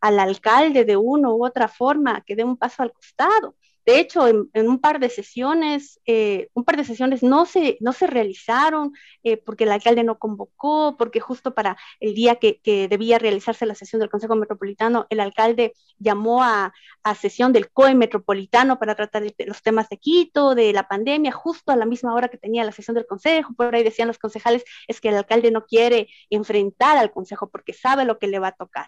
al 0.00 0.18
alcalde 0.18 0.84
de 0.84 0.96
una 0.96 1.30
u 1.30 1.44
otra 1.44 1.68
forma 1.68 2.22
que 2.22 2.36
dé 2.36 2.44
un 2.44 2.56
paso 2.56 2.82
al 2.82 2.92
costado. 2.92 3.56
De 3.86 4.00
hecho, 4.00 4.26
en, 4.26 4.48
un 4.52 4.80
par 4.80 4.98
de 4.98 5.08
sesiones, 5.08 6.00
eh, 6.06 6.48
un 6.54 6.64
par 6.64 6.76
de 6.76 6.82
sesiones 6.82 7.22
no 7.22 7.46
se, 7.46 7.78
no 7.80 7.92
se 7.92 8.08
realizaron 8.08 8.92
eh, 9.22 9.36
porque 9.36 9.62
el 9.62 9.70
alcalde 9.70 10.02
no 10.02 10.18
convocó, 10.18 10.96
porque 10.98 11.20
justo 11.20 11.54
para 11.54 11.76
el 12.00 12.12
día 12.12 12.34
que, 12.34 12.60
debía 12.90 13.20
realizarse 13.20 13.64
la 13.64 13.76
sesión 13.76 14.00
del 14.00 14.10
Consejo 14.10 14.34
Metropolitano, 14.34 15.06
el 15.08 15.20
alcalde 15.20 15.72
llamó 15.98 16.42
a, 16.42 16.72
sesión 17.20 17.52
del 17.52 17.70
COE 17.70 17.94
Metropolitano 17.94 18.80
para 18.80 18.96
tratar 18.96 19.22
de, 19.22 19.32
los 19.46 19.62
temas 19.62 19.88
de 19.88 19.96
Quito, 19.96 20.56
de 20.56 20.72
la 20.72 20.88
pandemia, 20.88 21.30
justo 21.30 21.70
a 21.70 21.76
la 21.76 21.86
misma 21.86 22.12
hora 22.12 22.26
que 22.26 22.36
tenía 22.36 22.64
la 22.64 22.72
sesión 22.72 22.96
del 22.96 23.06
Consejo. 23.06 23.54
Por 23.54 23.72
ahí 23.72 23.84
decían 23.84 24.08
los 24.08 24.18
concejales, 24.18 24.64
es 24.88 25.00
que 25.00 25.10
el 25.10 25.16
alcalde 25.16 25.52
no 25.52 25.66
quiere 25.66 26.08
enfrentar 26.30 26.96
al 26.96 27.12
Consejo 27.12 27.48
porque 27.48 27.72
sabe 27.72 28.04
lo 28.04 28.18
que 28.18 28.26
le 28.26 28.40
va 28.40 28.48
a 28.48 28.56
tocar. 28.56 28.86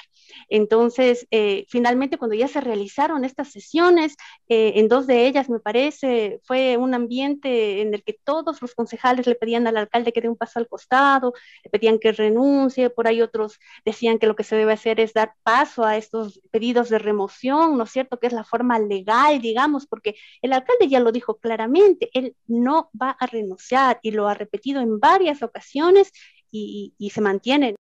Entonces, 0.49 1.29
eh, 1.31 1.65
finalmente, 1.69 2.19
cuando 2.19 2.35
ya 2.35 2.49
se 2.49 2.61
realizaron 2.61 3.25
estas 3.25 3.53
sesiones, 3.53 4.17
en 4.49 4.88
dos 4.89 5.07
de 5.07 5.27
ellas, 5.27 5.49
me 5.49 5.61
parece, 5.61 6.41
fue 6.45 6.77
un 6.77 6.95
ambiente 6.95 7.81
en 7.83 7.95
el 7.95 8.03
que 8.03 8.15
todos 8.15 8.61
los 8.63 8.75
concejales 8.75 9.27
le 9.27 9.35
pedían 9.35 9.67
al 9.67 9.77
alcalde 9.77 10.13
que 10.13 10.21
dé 10.21 10.29
un 10.29 10.37
paso 10.37 10.59
al 10.59 10.69
costado, 10.69 11.33
le 11.65 11.71
pedían 11.71 11.99
que 11.99 12.13
renuncie, 12.13 12.91
por 12.91 13.07
ahí 13.07 13.23
otros 13.23 13.59
decían 13.85 14.19
que 14.19 14.27
lo 14.27 14.37
que 14.37 14.45
se 14.45 14.57
debe 14.57 14.73
hacer 14.73 15.01
es 15.01 15.13
dar 15.15 15.35
paso 15.43 15.85
a 15.85 15.97
estos 15.97 16.41
pedidos 16.51 16.89
de 16.89 16.99
remoción, 16.99 17.77
¿no 17.79 17.85
es 17.85 17.91
cierto? 17.91 18.19
Que 18.19 18.27
es 18.29 18.33
la 18.33 18.45
forma 18.45 18.79
legal, 18.79 19.41
digamos, 19.41 19.87
porque 19.87 20.17
el 20.43 20.53
alcalde 20.53 20.89
ya 20.89 21.01
lo 21.01 21.13
dijo 21.13 21.39
claramente, 21.39 22.11
él 22.13 22.37
no 22.47 22.91
va 23.01 23.11
a 23.11 23.27
renunciar 23.27 23.99
y 24.03 24.11
lo 24.13 24.29
ha 24.29 24.35
repetido 24.35 24.81
en 24.81 25.01
varias 25.01 25.43
ocasiones 25.43 26.11
y, 26.51 26.95
y 26.99 27.11
se 27.11 27.21
mantiene 27.21 27.77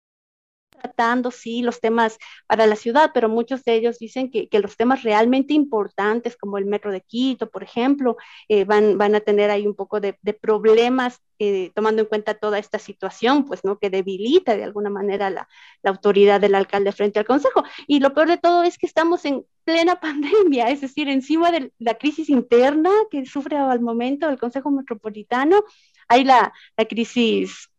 tratando, 0.82 1.30
sí, 1.30 1.62
los 1.62 1.80
temas 1.80 2.18
para 2.46 2.66
la 2.66 2.76
ciudad, 2.76 3.10
pero 3.14 3.28
muchos 3.28 3.64
de 3.64 3.74
ellos 3.74 3.98
dicen 3.98 4.30
que, 4.30 4.48
los 4.62 4.76
temas 4.76 5.02
realmente 5.02 5.54
importantes, 5.54 6.36
como 6.36 6.58
el 6.58 6.66
metro 6.66 6.92
de 6.92 7.00
Quito, 7.00 7.50
por 7.50 7.62
ejemplo, 7.62 8.16
eh, 8.48 8.64
van, 8.64 8.98
van 8.98 9.14
a 9.14 9.20
tener 9.20 9.50
ahí 9.50 9.66
un 9.66 9.74
poco 9.74 10.00
de, 10.00 10.14
problemas, 10.40 11.20
eh, 11.38 11.72
tomando 11.74 12.02
en 12.02 12.08
cuenta 12.08 12.34
toda 12.34 12.58
esta 12.58 12.78
situación, 12.78 13.44
pues, 13.44 13.64
¿no? 13.64 13.78
Que 13.78 13.90
debilita 13.90 14.56
de 14.56 14.64
alguna 14.64 14.90
manera 14.90 15.30
la, 15.30 15.48
autoridad 15.84 16.40
del 16.40 16.54
alcalde 16.54 16.92
frente 16.92 17.18
al 17.18 17.26
Consejo. 17.26 17.64
Y 17.86 18.00
lo 18.00 18.14
peor 18.14 18.28
de 18.28 18.38
todo 18.38 18.62
es 18.62 18.78
que 18.78 18.86
estamos 18.86 19.24
en 19.24 19.44
plena 19.64 20.00
pandemia, 20.00 20.70
es 20.70 20.80
decir, 20.80 21.08
encima 21.08 21.50
de 21.50 21.72
la 21.78 21.94
crisis 21.94 22.28
interna 22.28 22.90
que 23.10 23.24
sufre 23.26 23.56
al 23.56 23.80
momento 23.80 24.28
el 24.28 24.38
Consejo 24.38 24.70
Metropolitano, 24.70 25.64
hay 26.08 26.24
la, 26.24 26.52
la 26.76 26.84
crisis 26.84 27.71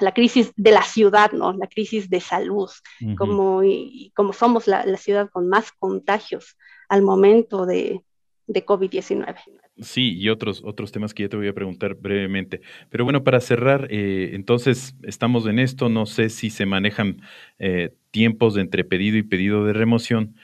la 0.00 0.12
crisis 0.12 0.52
de 0.56 0.72
la 0.72 0.82
ciudad, 0.82 1.32
¿no? 1.32 1.52
La 1.52 1.66
crisis 1.66 2.08
de 2.10 2.20
salud, 2.20 2.70
como, 3.16 3.62
y, 3.62 4.12
como 4.14 4.32
somos 4.32 4.66
la, 4.66 4.84
ciudad 4.96 5.30
con 5.30 5.48
más 5.48 5.72
contagios 5.72 6.56
al 6.88 7.02
momento 7.02 7.66
de, 7.66 8.02
de 8.48 8.66
COVID-19. 8.66 9.36
Sí, 9.80 10.18
y 10.18 10.28
otros, 10.28 10.62
otros 10.64 10.90
temas 10.90 11.14
que 11.14 11.22
ya 11.22 11.28
te 11.28 11.36
voy 11.36 11.46
a 11.46 11.52
preguntar 11.52 11.94
brevemente. 11.94 12.60
Pero 12.90 13.04
bueno, 13.04 13.22
para 13.22 13.40
cerrar, 13.40 13.86
eh, 13.90 14.30
entonces 14.34 14.96
estamos 15.04 15.46
en 15.46 15.60
esto, 15.60 15.88
no 15.88 16.06
sé 16.06 16.30
si 16.30 16.50
se 16.50 16.66
manejan 16.66 17.22
eh, 17.60 17.94
tiempos 18.10 18.54
de 18.54 18.62
entre 18.62 18.82
pedido 18.82 19.16
y 19.16 19.22
pedido 19.22 19.64
de 19.64 19.72
remoción 19.72 20.34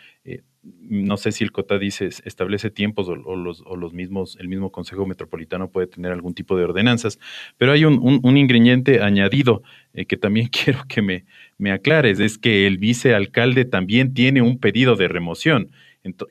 no 0.81 1.17
sé 1.17 1.33
si 1.33 1.45
el 1.45 1.53
COTA 1.53 1.79
dice, 1.79 2.07
establece 2.07 2.71
tiempos 2.71 3.09
o, 3.09 3.37
los, 3.37 3.93
mismos, 3.93 4.37
el 4.41 4.49
mismo 4.49 4.71
Consejo 4.71 5.07
Metropolitano 5.07 5.71
puede 5.71 5.87
tener 5.87 6.13
algún 6.13 6.35
tipo 6.35 6.57
de 6.57 6.65
ordenanzas, 6.65 7.19
pero 7.59 7.73
hay 7.73 7.85
un, 7.85 8.37
ingrediente 8.37 9.03
añadido 9.03 9.63
eh, 9.93 10.07
que 10.07 10.17
también 10.17 10.49
quiero 10.65 10.85
que 10.89 11.03
me, 11.03 11.25
me, 11.59 11.73
aclares, 11.73 12.21
es 12.21 12.39
que 12.39 12.67
el 12.67 12.79
vicealcalde 12.79 13.65
también 13.65 14.15
tiene 14.15 14.43
un 14.43 14.59
pedido 14.59 14.97
de 14.97 15.09
remoción, 15.09 15.71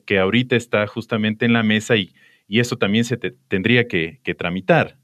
que 0.06 0.18
ahorita 0.18 0.56
está 0.56 0.86
justamente 0.86 1.44
en 1.44 1.52
la 1.52 1.62
mesa 1.62 1.96
y, 1.96 2.14
y 2.48 2.60
eso 2.60 2.76
también 2.76 3.04
se 3.04 3.16
tendría 3.16 3.88
que, 3.88 4.20
tramitar. 4.38 4.98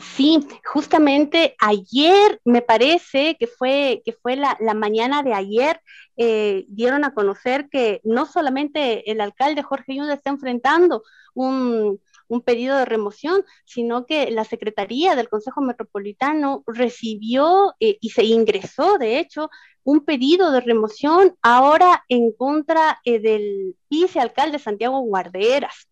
Sí, 0.00 0.40
justamente 0.64 1.54
ayer 1.60 2.40
me 2.44 2.62
parece 2.62 3.36
que 3.38 3.46
fue, 3.46 4.02
que 4.04 4.12
fue 4.12 4.36
la, 4.36 4.56
mañana 4.74 5.22
de 5.22 5.34
ayer, 5.34 5.80
eh, 6.16 6.64
dieron 6.68 7.04
a 7.04 7.14
conocer 7.14 7.68
que 7.70 8.00
no 8.02 8.26
solamente 8.26 9.10
el 9.10 9.20
alcalde 9.20 9.62
Jorge 9.62 9.94
Yunda 9.94 10.14
está 10.14 10.30
enfrentando 10.30 11.04
un, 11.34 12.00
un 12.28 12.42
pedido 12.42 12.76
de 12.76 12.84
remoción, 12.84 13.44
sino 13.64 14.06
que 14.06 14.30
la 14.30 14.44
Secretaría 14.44 15.14
del 15.14 15.28
Consejo 15.28 15.60
Metropolitano 15.60 16.64
recibió 16.66 17.74
eh, 17.80 17.98
y 18.00 18.10
se 18.10 18.24
ingresó, 18.24 18.98
de 18.98 19.18
hecho, 19.18 19.50
un 19.88 20.04
pedido 20.04 20.50
de 20.50 20.60
remoción 20.60 21.34
ahora 21.40 22.04
en 22.10 22.30
contra 22.32 23.00
eh, 23.06 23.20
del 23.20 23.74
vicealcalde 23.88 24.58
Santiago 24.58 25.00
Guarderas. 25.00 25.88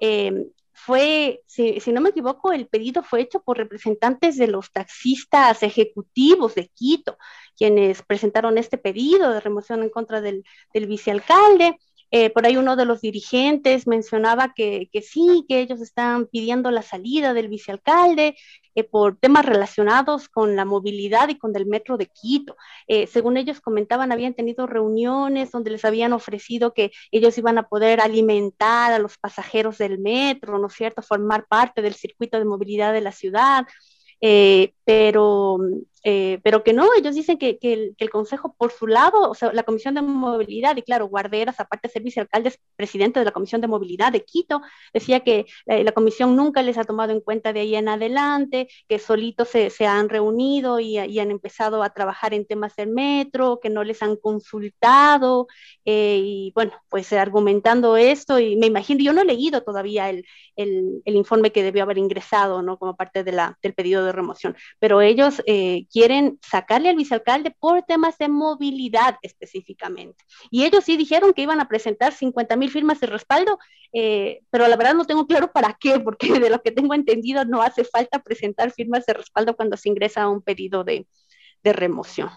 Em, 0.00 0.50
fue, 0.72 1.42
si, 1.46 1.80
no 1.92 2.00
me 2.00 2.08
equivoco, 2.08 2.50
el 2.50 2.66
pedido 2.66 3.04
fue 3.04 3.20
hecho 3.20 3.40
por 3.44 3.56
representantes 3.56 4.36
de 4.36 4.48
los 4.48 4.72
taxistas 4.72 5.62
ejecutivos 5.62 6.56
de 6.56 6.66
Quito, 6.74 7.18
quienes 7.56 8.02
presentaron 8.02 8.58
este 8.58 8.78
pedido 8.78 9.32
de 9.32 9.38
remoción 9.38 9.84
en 9.84 9.90
contra 9.90 10.20
del, 10.20 10.42
del 10.74 10.88
vicealcalde. 10.88 11.78
Eh, 12.18 12.30
por 12.30 12.46
ahí 12.46 12.56
uno 12.56 12.76
de 12.76 12.86
los 12.86 13.02
dirigentes 13.02 13.86
mencionaba 13.86 14.54
que, 14.54 14.88
sí, 15.02 15.44
que 15.46 15.60
ellos 15.60 15.82
están 15.82 16.24
pidiendo 16.26 16.70
la 16.70 16.80
salida 16.80 17.34
del 17.34 17.48
vicealcalde 17.48 18.36
eh, 18.74 18.84
por 18.84 19.18
temas 19.18 19.44
relacionados 19.44 20.30
con 20.30 20.56
la 20.56 20.64
movilidad 20.64 21.28
y 21.28 21.36
con 21.36 21.54
el 21.54 21.66
metro 21.66 21.98
de 21.98 22.06
Quito. 22.06 22.56
Eh, 22.88 23.06
según 23.06 23.36
ellos 23.36 23.60
comentaban, 23.60 24.12
habían 24.12 24.32
tenido 24.32 24.66
reuniones 24.66 25.50
donde 25.50 25.70
les 25.72 25.84
habían 25.84 26.14
ofrecido 26.14 26.72
que 26.72 26.90
ellos 27.10 27.36
iban 27.36 27.58
a 27.58 27.68
poder 27.68 28.00
alimentar 28.00 28.94
a 28.94 28.98
los 28.98 29.18
pasajeros 29.18 29.76
del 29.76 29.98
metro, 29.98 30.58
¿no 30.58 30.68
es 30.68 30.72
cierto?, 30.72 31.02
formar 31.02 31.46
parte 31.46 31.82
del 31.82 31.92
circuito 31.92 32.38
de 32.38 32.46
movilidad 32.46 32.94
de 32.94 33.02
la 33.02 33.12
ciudad. 33.12 33.66
Pero 34.86 35.58
eh, 36.08 36.38
pero 36.44 36.62
que 36.62 36.72
no, 36.72 36.86
ellos 36.96 37.16
dicen 37.16 37.36
que, 37.36 37.58
el, 37.60 38.10
Consejo 38.10 38.54
por 38.56 38.70
su 38.70 38.86
lado, 38.86 39.28
o 39.28 39.34
sea, 39.34 39.52
la 39.52 39.64
Comisión 39.64 39.94
de 39.94 40.02
Movilidad, 40.02 40.76
y 40.76 40.82
claro, 40.82 41.08
Guarderas, 41.08 41.58
aparte 41.58 41.88
de 41.88 41.92
ser 41.92 42.02
vicealcalde, 42.04 42.50
es 42.50 42.60
presidente 42.76 43.18
de 43.18 43.24
la 43.24 43.32
Comisión 43.32 43.60
de 43.60 43.66
Movilidad 43.66 44.12
de 44.12 44.24
Quito, 44.24 44.60
decía 44.94 45.18
que 45.20 45.46
la, 45.66 45.90
Comisión 45.90 46.36
nunca 46.36 46.62
les 46.62 46.78
ha 46.78 46.84
tomado 46.84 47.10
en 47.12 47.20
cuenta 47.20 47.52
de 47.52 47.58
ahí 47.58 47.74
en 47.74 47.88
adelante, 47.88 48.68
que 48.88 49.00
solitos 49.00 49.48
se, 49.48 49.86
han 49.86 50.08
reunido 50.08 50.78
y, 50.78 50.96
han 50.96 51.32
empezado 51.32 51.82
a 51.82 51.90
trabajar 51.90 52.34
en 52.34 52.46
temas 52.46 52.76
del 52.76 52.90
metro, 52.90 53.58
que 53.60 53.68
no 53.68 53.82
les 53.82 54.00
han 54.00 54.14
consultado, 54.14 55.48
eh, 55.84 56.20
y 56.22 56.52
bueno, 56.54 56.72
pues 56.88 57.12
argumentando 57.12 57.96
esto, 57.96 58.38
y 58.38 58.54
me 58.54 58.66
imagino, 58.66 59.02
yo 59.02 59.12
no 59.12 59.22
he 59.22 59.24
leído 59.24 59.64
todavía 59.64 60.08
el, 60.08 60.24
informe 61.04 61.50
que 61.50 61.64
debió 61.64 61.82
haber 61.82 61.98
ingresado, 61.98 62.62
¿no? 62.62 62.78
Como 62.78 62.94
parte 62.96 63.24
de 63.24 63.32
la, 63.32 63.58
del 63.60 63.74
pedido 63.74 64.04
de 64.04 64.12
remoción, 64.12 64.54
pero 64.78 65.00
ellos 65.00 65.42
eh, 65.46 65.86
quieren 65.90 66.38
sacarle 66.42 66.88
al 66.88 66.96
vicealcalde 66.96 67.54
por 67.58 67.82
temas 67.82 68.18
de 68.18 68.28
movilidad 68.28 69.16
específicamente. 69.22 70.24
Y 70.50 70.64
ellos 70.64 70.84
sí 70.84 70.96
dijeron 70.96 71.32
que 71.32 71.42
iban 71.42 71.60
a 71.60 71.68
presentar 71.68 72.12
50 72.12 72.56
mil 72.56 72.70
firmas 72.70 73.00
de 73.00 73.06
respaldo, 73.06 73.58
eh, 73.92 74.40
pero 74.50 74.68
la 74.68 74.76
verdad 74.76 74.94
no 74.94 75.04
tengo 75.04 75.26
claro 75.26 75.50
para 75.52 75.76
qué, 75.78 76.00
porque 76.00 76.38
de 76.40 76.50
lo 76.50 76.62
que 76.62 76.72
tengo 76.72 76.94
entendido 76.94 77.44
no 77.44 77.62
hace 77.62 77.84
falta 77.84 78.22
presentar 78.22 78.70
firmas 78.70 79.06
de 79.06 79.14
respaldo 79.14 79.56
cuando 79.56 79.76
se 79.76 79.88
ingresa 79.88 80.28
un 80.28 80.42
pedido 80.42 80.84
de, 80.84 81.06
remoción. 81.64 82.30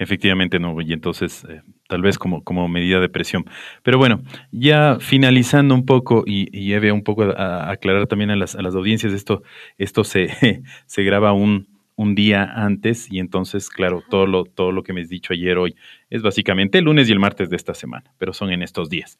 Efectivamente 0.00 0.58
no, 0.58 0.80
y 0.80 0.94
entonces 0.94 1.44
eh, 1.46 1.60
tal 1.86 2.00
vez 2.00 2.16
como, 2.16 2.42
como 2.42 2.66
medida 2.68 3.00
de 3.00 3.10
presión. 3.10 3.44
Pero 3.82 3.98
bueno, 3.98 4.22
ya 4.50 4.96
finalizando 4.98 5.74
un 5.74 5.84
poco 5.84 6.24
y, 6.26 6.48
y 6.58 6.72
Eve 6.72 6.90
un 6.90 7.02
poco 7.02 7.24
a, 7.24 7.70
aclarar 7.70 8.06
también 8.06 8.30
a 8.30 8.36
las, 8.36 8.56
a 8.56 8.62
las 8.62 8.74
audiencias, 8.74 9.12
esto, 9.12 9.42
esto 9.76 10.02
se, 10.02 10.62
se 10.86 11.02
graba 11.02 11.34
un, 11.34 11.68
un 11.96 12.14
día 12.14 12.44
antes 12.44 13.12
y 13.12 13.18
entonces, 13.18 13.68
claro, 13.68 14.02
todo 14.08 14.26
lo, 14.26 14.44
todo 14.46 14.72
lo 14.72 14.82
que 14.82 14.94
me 14.94 15.02
has 15.02 15.10
dicho 15.10 15.34
ayer, 15.34 15.58
hoy, 15.58 15.76
es 16.08 16.22
básicamente 16.22 16.78
el 16.78 16.86
lunes 16.86 17.06
y 17.10 17.12
el 17.12 17.18
martes 17.18 17.50
de 17.50 17.56
esta 17.56 17.74
semana, 17.74 18.10
pero 18.16 18.32
son 18.32 18.52
en 18.52 18.62
estos 18.62 18.88
días. 18.88 19.18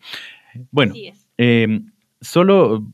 Bueno, 0.70 0.94
em, 1.36 1.92
solo 2.22 2.90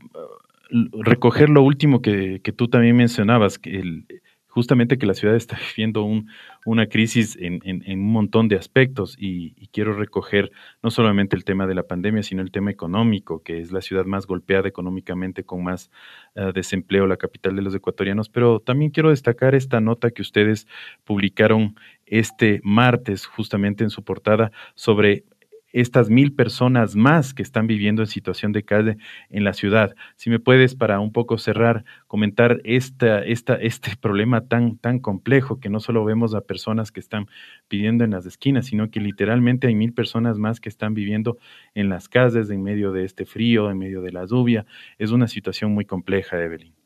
recoger 0.92 1.50
lo 1.50 1.62
último 1.62 2.02
que, 2.02 2.40
que, 2.42 2.50
tú 2.50 2.66
también 2.66 2.96
mencionabas, 2.96 3.60
que 3.60 3.78
el, 3.78 4.06
justamente 4.56 4.96
que 4.96 5.04
la 5.04 5.12
ciudad 5.12 5.36
está 5.36 5.58
viviendo 5.76 6.02
un, 6.02 6.30
una 6.64 6.86
crisis 6.86 7.36
en, 7.38 7.60
un 7.86 8.10
montón 8.10 8.48
de 8.48 8.56
aspectos 8.56 9.14
y, 9.18 9.54
quiero 9.70 9.92
recoger 9.92 10.50
no 10.82 10.90
solamente 10.90 11.36
el 11.36 11.44
tema 11.44 11.66
de 11.66 11.74
la 11.74 11.82
pandemia, 11.82 12.22
sino 12.22 12.40
el 12.40 12.50
tema 12.50 12.70
económico, 12.70 13.42
que 13.42 13.60
es 13.60 13.70
la 13.70 13.82
ciudad 13.82 14.06
más 14.06 14.26
golpeada 14.26 14.66
económicamente 14.66 15.44
con 15.44 15.62
más 15.62 15.90
eh, 16.34 16.52
desempleo, 16.54 17.06
la 17.06 17.18
capital 17.18 17.54
de 17.54 17.60
los 17.60 17.74
ecuatorianos, 17.74 18.30
pero 18.30 18.60
también 18.60 18.90
quiero 18.90 19.10
destacar 19.10 19.54
esta 19.54 19.82
nota 19.82 20.10
que 20.10 20.22
ustedes 20.22 20.66
publicaron 21.04 21.76
este 22.06 22.60
martes 22.64 23.26
justamente 23.26 23.84
en 23.84 23.90
su 23.90 24.02
portada 24.02 24.50
sobre 24.74 25.24
estas 25.72 26.10
mil 26.10 26.32
personas 26.32 26.96
más 26.96 27.34
que 27.34 27.42
están 27.42 27.66
viviendo 27.66 28.02
en 28.02 28.06
situación 28.06 28.52
de 28.52 28.62
calle 28.62 28.96
en 29.30 29.44
la 29.44 29.52
ciudad. 29.52 29.94
Si 30.16 30.30
me 30.30 30.38
puedes, 30.38 30.74
para 30.74 31.00
un 31.00 31.12
poco 31.12 31.38
cerrar, 31.38 31.84
comentar 32.06 32.60
esta, 32.64 33.20
esta, 33.20 33.54
este 33.54 33.96
problema 34.00 34.46
tan, 34.46 34.78
tan 34.78 34.98
complejo 34.98 35.60
que 35.60 35.68
no 35.68 35.80
solo 35.80 36.04
vemos 36.04 36.34
a 36.34 36.40
personas 36.40 36.92
que 36.92 37.00
están 37.00 37.28
pidiendo 37.68 38.04
en 38.04 38.12
las 38.12 38.26
esquinas, 38.26 38.66
sino 38.66 38.90
que 38.90 39.00
literalmente 39.00 39.66
hay 39.66 39.74
mil 39.74 39.92
personas 39.92 40.38
más 40.38 40.60
que 40.60 40.68
están 40.68 40.94
viviendo 40.94 41.38
en 41.74 41.88
las 41.88 42.08
calles 42.08 42.50
en 42.50 42.62
medio 42.62 42.92
de 42.92 43.04
este 43.04 43.26
frío, 43.26 43.70
en 43.70 43.78
medio 43.78 44.00
de 44.02 44.12
la 44.12 44.24
lluvia. 44.24 44.66
Es 44.98 45.10
una 45.10 45.28
situación 45.28 45.72
muy 45.72 45.84
compleja, 45.84 46.42
Evelyn. 46.42 46.85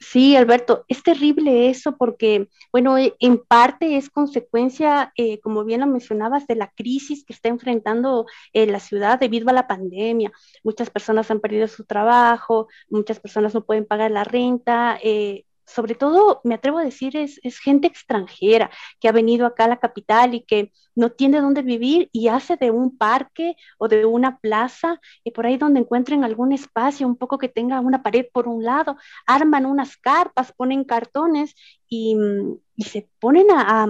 Sí, 0.00 0.36
Alberto, 0.36 0.84
es 0.88 1.02
terrible 1.02 1.68
eso 1.70 1.96
porque, 1.96 2.48
bueno, 2.72 2.96
e, 2.98 3.14
en 3.18 3.38
parte 3.44 3.96
es 3.96 4.08
consecuencia, 4.10 5.12
eh, 5.16 5.40
como 5.40 5.64
bien 5.64 5.80
lo 5.80 5.86
mencionabas, 5.88 6.46
de 6.46 6.54
la 6.54 6.70
crisis 6.70 7.24
que 7.24 7.32
está 7.32 7.48
enfrentando 7.48 8.26
eh, 8.52 8.66
la 8.66 8.78
ciudad 8.80 9.18
debido 9.18 9.50
a 9.50 9.52
la 9.52 9.66
pandemia. 9.66 10.30
Muchas 10.62 10.90
personas 10.90 11.30
han 11.30 11.40
perdido 11.40 11.66
su 11.66 11.84
trabajo, 11.84 12.68
muchas 12.88 13.18
personas 13.18 13.54
no 13.54 13.64
pueden 13.64 13.86
pagar 13.86 14.10
la 14.12 14.22
renta, 14.24 14.98
eh, 15.02 15.44
sobre 15.68 15.94
todo, 15.94 16.40
me 16.44 16.54
atrevo 16.54 16.78
a 16.78 16.84
decir, 16.84 17.16
es, 17.16 17.38
gente 17.58 17.86
extranjera 17.86 18.70
que 19.00 19.08
ha 19.08 19.12
venido 19.12 19.46
acá 19.46 19.64
a 19.64 19.68
la 19.68 19.78
capital 19.78 20.34
y 20.34 20.40
que 20.40 20.72
no 20.94 21.12
tiene 21.12 21.40
dónde 21.40 21.62
vivir 21.62 22.08
y 22.10 22.28
hace 22.28 22.56
de 22.56 22.70
un 22.70 22.96
parque 22.96 23.54
o 23.76 23.86
de 23.86 24.06
una 24.06 24.38
plaza 24.38 24.98
y 25.24 25.30
por 25.30 25.46
ahí 25.46 25.58
donde 25.58 25.80
encuentren 25.80 26.24
algún 26.24 26.52
espacio, 26.52 27.06
un 27.06 27.16
poco 27.16 27.36
que 27.38 27.50
tenga 27.50 27.80
una 27.80 28.02
pared 28.02 28.26
por 28.32 28.48
un 28.48 28.64
lado, 28.64 28.96
arman 29.26 29.66
unas 29.66 29.96
carpas, 29.98 30.52
ponen 30.52 30.84
cartones 30.84 31.54
y, 31.88 32.16
se 32.78 33.08
ponen 33.20 33.48
a, 33.50 33.86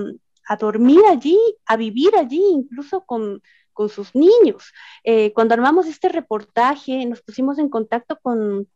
dormir 0.58 1.00
allí, 1.08 1.38
a 1.66 1.76
vivir 1.76 2.16
allí, 2.16 2.42
incluso 2.52 3.04
con, 3.04 3.40
sus 3.88 4.12
niños. 4.12 4.72
Eh, 5.04 5.32
cuando 5.32 5.54
armamos 5.54 5.86
este 5.86 6.08
reportaje, 6.08 7.06
nos 7.06 7.22
pusimos 7.22 7.60
en 7.60 7.68
contacto 7.68 8.18
con 8.20 8.66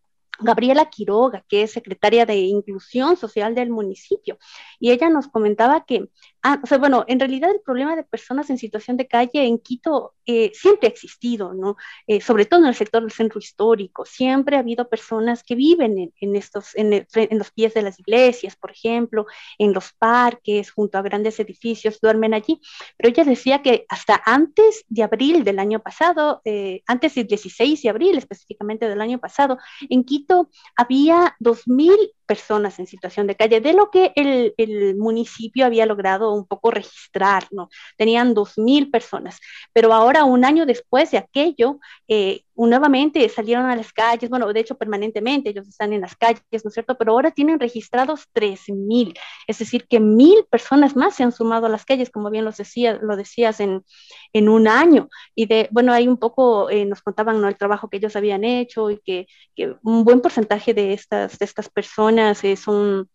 Gabriela 0.40 0.90
Quiroga, 0.90 1.44
que 1.48 1.62
es 1.62 1.72
secretaria 1.72 2.26
de 2.26 2.36
Inclusión 2.36 3.16
Social 3.16 3.54
del 3.54 3.70
municipio, 3.70 4.38
y 4.80 4.90
ella 4.90 5.08
nos 5.10 5.28
comentaba 5.28 5.84
que 5.84 6.08
Ah, 6.44 6.58
o 6.60 6.66
sea, 6.66 6.78
bueno, 6.78 7.04
en 7.06 7.20
realidad 7.20 7.50
el 7.52 7.60
problema 7.60 7.94
de 7.94 8.02
personas 8.02 8.50
en 8.50 8.58
situación 8.58 8.96
de 8.96 9.06
calle 9.06 9.46
en 9.46 9.58
Quito 9.60 10.14
eh, 10.26 10.50
siempre 10.52 10.88
ha 10.88 10.90
existido, 10.90 11.54
¿no? 11.54 11.76
Eh, 12.08 12.20
sobre 12.20 12.46
todo 12.46 12.60
en 12.60 12.66
el 12.66 12.74
sector 12.74 13.00
del 13.02 13.12
centro 13.12 13.38
histórico. 13.38 14.04
Siempre 14.04 14.56
ha 14.56 14.58
habido 14.60 14.88
personas 14.88 15.44
que 15.44 15.54
viven 15.54 16.12
en, 16.20 16.36
estos, 16.36 16.74
en, 16.74 17.06
los 17.38 17.50
pies 17.52 17.74
de 17.74 17.82
las 17.82 18.00
iglesias, 18.00 18.56
por 18.56 18.72
ejemplo, 18.72 19.26
en 19.56 19.72
los 19.72 19.92
parques, 19.92 20.72
junto 20.72 20.98
a 20.98 21.02
grandes 21.02 21.38
edificios, 21.38 22.00
duermen 22.00 22.34
allí. 22.34 22.60
Pero 22.96 23.10
ella 23.10 23.24
decía 23.24 23.62
que 23.62 23.84
hasta 23.88 24.20
antes 24.24 24.84
de 24.88 25.04
abril 25.04 25.44
del 25.44 25.60
año 25.60 25.80
pasado, 25.80 26.40
eh, 26.44 26.82
antes 26.88 27.14
del 27.14 27.28
16 27.28 27.82
de 27.82 27.88
abril 27.88 28.18
específicamente 28.18 28.88
del 28.88 29.00
año 29.00 29.20
pasado, 29.20 29.58
en 29.88 30.02
Quito 30.02 30.50
había 30.76 31.36
2.000 31.38 32.12
personas 32.26 32.78
en 32.78 32.86
situación 32.86 33.26
de 33.26 33.36
calle, 33.36 33.60
de 33.60 33.72
lo 33.72 33.90
que 33.90 34.12
el, 34.16 34.54
el 34.56 34.96
municipio 34.96 35.66
había 35.66 35.86
logrado 35.86 36.32
un 36.32 36.46
poco 36.46 36.70
registrar, 36.70 37.46
¿no? 37.50 37.68
Tenían 37.96 38.34
2.000 38.34 38.90
personas, 38.90 39.38
pero 39.72 39.92
ahora, 39.92 40.24
un 40.24 40.44
año 40.44 40.66
después 40.66 41.10
de 41.10 41.18
aquello, 41.18 41.78
eh, 42.08 42.44
nuevamente 42.66 43.28
salieron 43.28 43.66
a 43.66 43.76
las 43.76 43.92
calles, 43.92 44.30
bueno, 44.30 44.52
de 44.52 44.60
hecho 44.60 44.76
permanentemente 44.76 45.50
ellos 45.50 45.68
están 45.68 45.92
en 45.92 46.00
las 46.00 46.16
calles, 46.16 46.42
¿no 46.64 46.68
es 46.68 46.74
cierto? 46.74 46.96
Pero 46.98 47.12
ahora 47.12 47.30
tienen 47.30 47.60
registrados 47.60 48.28
3.000, 48.32 49.18
es 49.46 49.58
decir, 49.58 49.86
que 49.88 50.00
mil 50.00 50.44
personas 50.50 50.96
más 50.96 51.14
se 51.16 51.22
han 51.22 51.32
sumado 51.32 51.66
a 51.66 51.68
las 51.68 51.84
calles, 51.84 52.10
como 52.10 52.30
bien 52.30 52.44
lo, 52.44 52.52
decía, 52.52 52.98
lo 53.00 53.16
decías, 53.16 53.60
en, 53.60 53.84
en 54.32 54.48
un 54.48 54.68
año. 54.68 55.08
Y 55.34 55.46
de, 55.46 55.68
bueno, 55.70 55.92
ahí 55.92 56.08
un 56.08 56.18
poco 56.18 56.70
eh, 56.70 56.84
nos 56.84 57.02
contaban 57.02 57.40
¿no? 57.40 57.48
el 57.48 57.56
trabajo 57.56 57.88
que 57.88 57.98
ellos 57.98 58.16
habían 58.16 58.44
hecho 58.44 58.90
y 58.90 58.98
que, 58.98 59.26
que 59.54 59.76
un 59.82 60.04
buen 60.04 60.20
porcentaje 60.20 60.74
de 60.74 60.92
estas, 60.92 61.38
de 61.38 61.44
estas 61.44 61.68
personas 61.68 62.42
eh, 62.44 62.56
son 62.56 63.08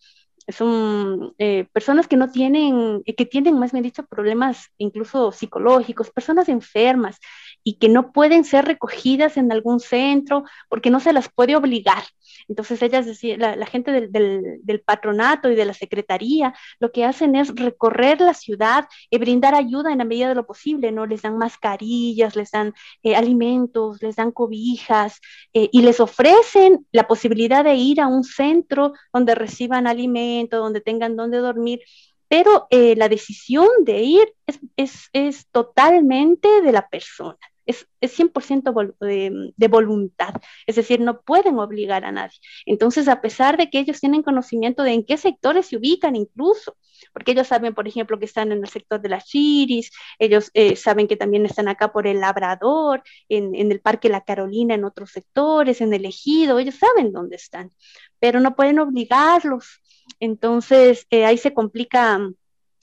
son 0.50 1.34
eh, 1.40 1.68
personas 1.74 2.08
que 2.08 2.16
no 2.16 2.32
tienen, 2.32 3.04
que 3.04 3.26
tienen, 3.26 3.60
más 3.60 3.72
bien 3.72 3.84
dicho, 3.84 4.06
problemas 4.06 4.70
incluso 4.78 5.32
psicológicos, 5.32 6.10
personas 6.12 6.48
enfermas, 6.48 7.20
y 7.68 7.74
que 7.74 7.90
no 7.90 8.14
pueden 8.14 8.46
ser 8.46 8.64
recogidas 8.64 9.36
en 9.36 9.52
algún 9.52 9.82
centro 9.82 10.46
porque 10.70 10.90
no 10.90 11.02
se 11.02 11.12
las 11.12 11.28
puede 11.28 11.58
obligar. 11.58 12.02
Entonces 12.48 12.82
ellas 12.82 13.06
decían, 13.06 13.42
la, 13.42 13.66
gente 13.66 13.92
del, 13.92 14.82
patronato 14.86 15.52
y 15.52 15.56
de 15.56 15.66
la 15.66 15.74
secretaría 15.74 16.54
lo 16.80 16.94
que 16.94 17.04
hacen 17.04 17.36
es 17.36 17.54
recorrer 17.54 18.22
la 18.22 18.34
ciudad 18.34 18.86
y 19.10 19.18
brindar 19.18 19.54
ayuda 19.54 19.92
en 19.92 19.98
la 19.98 20.06
medida 20.06 20.30
de 20.30 20.36
lo 20.36 20.48
posible, 20.48 20.94
¿no? 20.94 21.06
Les 21.06 21.24
dan 21.24 21.38
mascarillas, 21.38 22.38
les 22.38 22.52
dan 22.52 22.74
eh, 23.04 23.18
alimentos, 23.18 24.02
les 24.02 24.16
dan 24.16 24.32
cobijas 24.32 25.20
eh, 25.54 25.68
y 25.70 25.82
les 25.82 26.00
ofrecen 26.00 26.88
la 26.94 27.06
posibilidad 27.06 27.66
de 27.66 27.76
ir 27.76 28.00
a 28.00 28.08
un 28.08 28.24
centro 28.24 28.94
donde 29.12 29.36
reciban 29.36 29.88
alimento, 29.88 30.60
donde 30.60 30.80
tengan 30.80 31.18
donde 31.18 31.40
dormir 31.40 31.82
pero 32.30 32.68
eh, 32.70 32.96
la 32.98 33.08
decisión 33.08 33.68
de 33.84 34.02
ir 34.02 34.34
es, 34.76 35.10
es, 35.14 35.48
totalmente 35.48 36.62
de 36.62 36.72
la 36.74 36.88
persona 36.90 37.38
es, 37.68 37.88
es 38.02 38.18
100% 38.18 38.96
de, 39.00 39.54
de, 39.56 39.68
voluntad, 39.68 40.34
es 40.66 40.76
decir, 40.76 41.00
no 41.00 41.22
pueden 41.22 41.60
obligar 41.60 42.06
a 42.06 42.12
nadie. 42.12 42.38
Entonces, 42.66 43.08
a 43.08 43.22
pesar 43.22 43.58
de 43.58 43.70
que 43.70 43.80
ellos 43.80 44.00
tienen 44.00 44.24
conocimiento 44.24 44.84
de 44.84 44.94
en 44.94 45.06
qué 45.06 45.18
sectores 45.18 45.68
se 45.68 45.78
ubican 45.78 46.16
incluso, 46.16 46.78
porque 47.14 47.32
ellos 47.32 47.48
saben, 47.48 47.76
por 47.76 47.88
ejemplo, 47.88 48.18
que 48.18 48.26
están 48.26 48.52
en 48.52 48.60
el 48.60 48.70
sector 48.70 49.02
de 49.02 49.10
las 49.10 49.26
Chiris, 49.26 49.92
ellos 50.18 50.50
eh, 50.54 50.76
saben 50.76 51.08
que 51.08 51.18
también 51.18 51.46
están 51.46 51.68
acá 51.68 51.92
por 51.92 52.08
el 52.08 52.22
Labrador, 52.22 53.04
en, 53.30 53.54
en 53.54 53.72
el 53.72 53.82
Parque 53.82 54.10
La 54.10 54.22
Carolina, 54.22 54.74
en 54.74 54.86
otros 54.86 55.12
sectores, 55.12 55.82
en 55.82 55.94
el 55.94 56.06
Ejido, 56.06 56.60
ellos 56.60 56.76
saben 56.76 57.12
dónde 57.12 57.36
están, 57.36 57.72
pero 58.20 58.40
no 58.40 58.56
pueden 58.56 58.80
obligarlos. 58.80 59.82
Entonces, 60.20 61.06
eh, 61.10 61.26
ahí 61.26 61.38
se 61.38 61.54
complica 61.54 62.20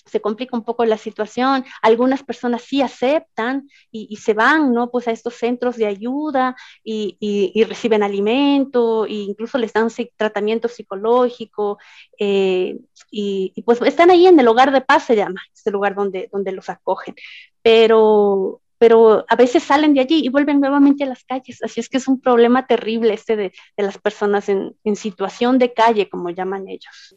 se 0.05 0.21
complica 0.21 0.57
un 0.57 0.65
poco 0.65 0.85
la 0.85 0.99
situación. 0.99 1.65
Algunas 1.83 2.23
personas 2.23 2.63
sí 2.63 2.83
aceptan 2.83 3.69
y, 3.91 4.17
se 4.17 4.35
van, 4.35 4.73
¿no? 4.73 4.91
Pues 4.91 5.09
a 5.09 5.13
estos 5.13 5.35
centros 5.35 5.77
de 5.77 5.87
ayuda 5.87 6.57
y, 6.83 7.65
reciben 7.65 8.03
alimento 8.03 9.07
e 9.07 9.15
incluso 9.15 9.59
les 9.59 9.73
dan 9.73 9.89
tratamiento 10.17 10.69
psicológico 10.69 11.79
eh, 12.19 12.79
y, 13.11 13.63
pues 13.65 13.81
están 13.83 14.11
ahí 14.11 14.27
en 14.27 14.39
el 14.39 14.49
hogar 14.49 14.73
de 14.73 14.81
paz, 14.81 15.05
se 15.05 15.17
llama, 15.17 15.41
este 15.53 15.71
lugar 15.71 15.95
donde, 15.95 16.29
donde 16.33 16.53
los 16.53 16.69
acogen. 16.69 17.15
Pero, 17.63 18.61
pero 18.79 19.25
a 19.29 19.37
veces 19.37 19.63
salen 19.63 19.95
de 19.95 20.01
allí 20.01 20.21
y 20.25 20.29
vuelven 20.29 20.61
nuevamente 20.61 21.05
a 21.05 21.07
las 21.07 21.25
calles. 21.25 21.63
Así 21.63 21.81
es 21.81 21.89
que 21.89 21.97
es 21.97 22.09
un 22.09 22.21
problema 22.21 22.67
terrible 22.67 23.15
este 23.15 23.37
de, 23.37 23.53
las 23.77 23.99
personas 23.99 24.49
en 24.49 24.97
situación 24.97 25.59
de 25.59 25.73
calle, 25.73 26.09
como 26.11 26.31
llaman 26.31 26.69
ellos. 26.69 27.15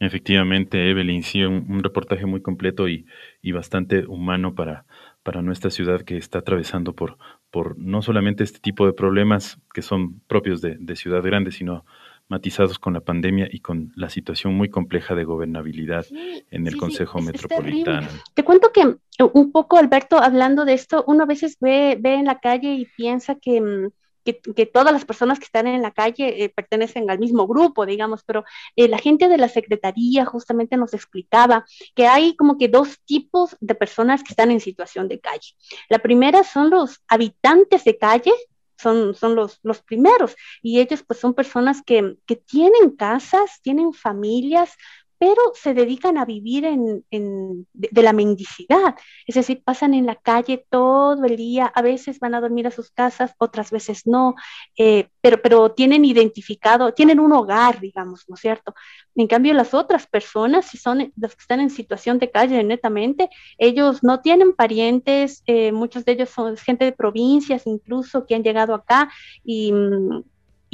Efectivamente, 0.00 0.90
Evelyn, 0.90 1.22
sí, 1.22 1.44
un, 1.44 1.82
reportaje 1.82 2.26
muy 2.26 2.42
completo 2.42 2.88
y, 2.88 3.06
y, 3.42 3.52
bastante 3.52 4.06
humano 4.06 4.54
para, 4.54 4.86
para 5.22 5.42
nuestra 5.42 5.70
ciudad 5.70 6.02
que 6.02 6.16
está 6.16 6.40
atravesando 6.40 6.94
por, 6.94 7.16
por 7.50 7.78
no 7.78 8.02
solamente 8.02 8.44
este 8.44 8.58
tipo 8.58 8.86
de 8.86 8.92
problemas 8.92 9.58
que 9.72 9.82
son 9.82 10.20
propios 10.26 10.60
de, 10.60 10.96
ciudad 10.96 11.22
grande, 11.22 11.52
sino 11.52 11.84
matizados 12.28 12.78
con 12.78 12.94
la 12.94 13.00
pandemia 13.00 13.48
y 13.50 13.60
con 13.60 13.92
la 13.96 14.08
situación 14.10 14.54
muy 14.54 14.70
compleja 14.70 15.14
de 15.14 15.24
gobernabilidad 15.24 16.06
en 16.50 16.66
el 16.66 16.76
Consejo 16.76 17.20
Metropolitano. 17.20 18.08
Te 18.34 18.42
cuento 18.42 18.72
que 18.72 18.96
un 19.32 19.52
poco, 19.52 19.76
Alberto, 19.76 20.18
hablando 20.18 20.64
de 20.64 20.72
esto, 20.74 21.04
uno 21.06 21.24
a 21.24 21.26
veces 21.26 21.58
ve, 21.60 21.96
ve 22.00 22.14
en 22.14 22.24
la 22.24 22.40
calle 22.40 22.74
y 22.74 22.86
piensa 22.96 23.36
que 23.36 23.90
que, 24.24 24.66
todas 24.66 24.92
las 24.92 25.04
personas 25.04 25.38
que 25.38 25.44
están 25.44 25.66
en 25.66 25.82
la 25.82 25.90
calle 25.90 26.44
eh, 26.44 26.48
pertenecen 26.48 27.10
al 27.10 27.18
mismo 27.18 27.46
grupo, 27.46 27.86
digamos, 27.86 28.24
pero 28.24 28.44
eh, 28.76 28.88
la 28.88 28.98
gente 28.98 29.28
de 29.28 29.38
la 29.38 29.48
Secretaría 29.48 30.24
justamente 30.24 30.76
nos 30.76 30.94
explicaba 30.94 31.64
que 31.94 32.06
hay 32.06 32.34
como 32.36 32.56
que 32.58 32.68
dos 32.68 32.98
tipos 33.04 33.56
de 33.60 33.74
personas 33.74 34.22
que 34.22 34.32
están 34.32 34.50
en 34.50 34.60
situación 34.60 35.08
de 35.08 35.20
calle. 35.20 35.54
La 35.88 35.98
primera 35.98 36.42
son 36.42 36.70
los 36.70 37.02
habitantes 37.08 37.84
de 37.84 37.98
calle, 37.98 38.32
son, 38.76 39.14
son 39.14 39.34
los, 39.34 39.60
los 39.62 39.82
primeros, 39.82 40.34
y 40.62 40.80
ellos 40.80 41.02
pues 41.06 41.20
son 41.20 41.34
personas 41.34 41.82
que, 41.82 42.16
que 42.26 42.36
tienen 42.36 42.96
casas, 42.96 43.60
tienen 43.62 43.92
familias, 43.92 44.76
pero 45.24 45.40
se 45.54 45.72
dedican 45.72 46.18
a 46.18 46.26
vivir 46.26 46.66
en, 46.66 47.66
de, 47.72 48.02
la 48.02 48.12
mendicidad, 48.12 48.94
es 49.26 49.36
decir, 49.36 49.62
pasan 49.64 49.94
en 49.94 50.04
la 50.04 50.16
calle 50.16 50.66
todo 50.68 51.24
el 51.24 51.36
día, 51.36 51.64
a 51.64 51.80
veces 51.80 52.20
van 52.20 52.34
a 52.34 52.42
dormir 52.42 52.66
a 52.66 52.70
sus 52.70 52.90
casas, 52.90 53.32
otras 53.38 53.70
veces 53.70 54.06
no, 54.06 54.34
eh, 54.76 55.08
pero, 55.22 55.40
pero 55.40 55.70
tienen 55.70 56.04
identificado, 56.04 56.92
tienen 56.92 57.20
un 57.20 57.32
hogar, 57.32 57.80
digamos, 57.80 58.26
¿no 58.28 58.34
es 58.34 58.42
cierto? 58.42 58.74
En 59.14 59.26
cambio, 59.26 59.54
las 59.54 59.72
otras 59.72 60.06
personas, 60.06 60.66
si 60.66 60.76
son 60.76 61.10
las 61.16 61.34
que 61.34 61.40
están 61.40 61.60
en 61.60 61.70
situación 61.70 62.18
de 62.18 62.30
calle 62.30 62.62
netamente, 62.62 63.30
ellos 63.56 64.02
no 64.02 64.20
tienen 64.20 64.52
parientes, 64.52 65.42
eh, 65.46 65.72
muchos 65.72 66.04
de 66.04 66.12
ellos 66.12 66.28
son 66.28 66.58
gente 66.58 66.84
de 66.84 66.92
provincias 66.92 67.66
incluso 67.66 68.26
que 68.26 68.34
han 68.34 68.42
llegado 68.42 68.74
acá 68.74 69.10
y 69.42 69.72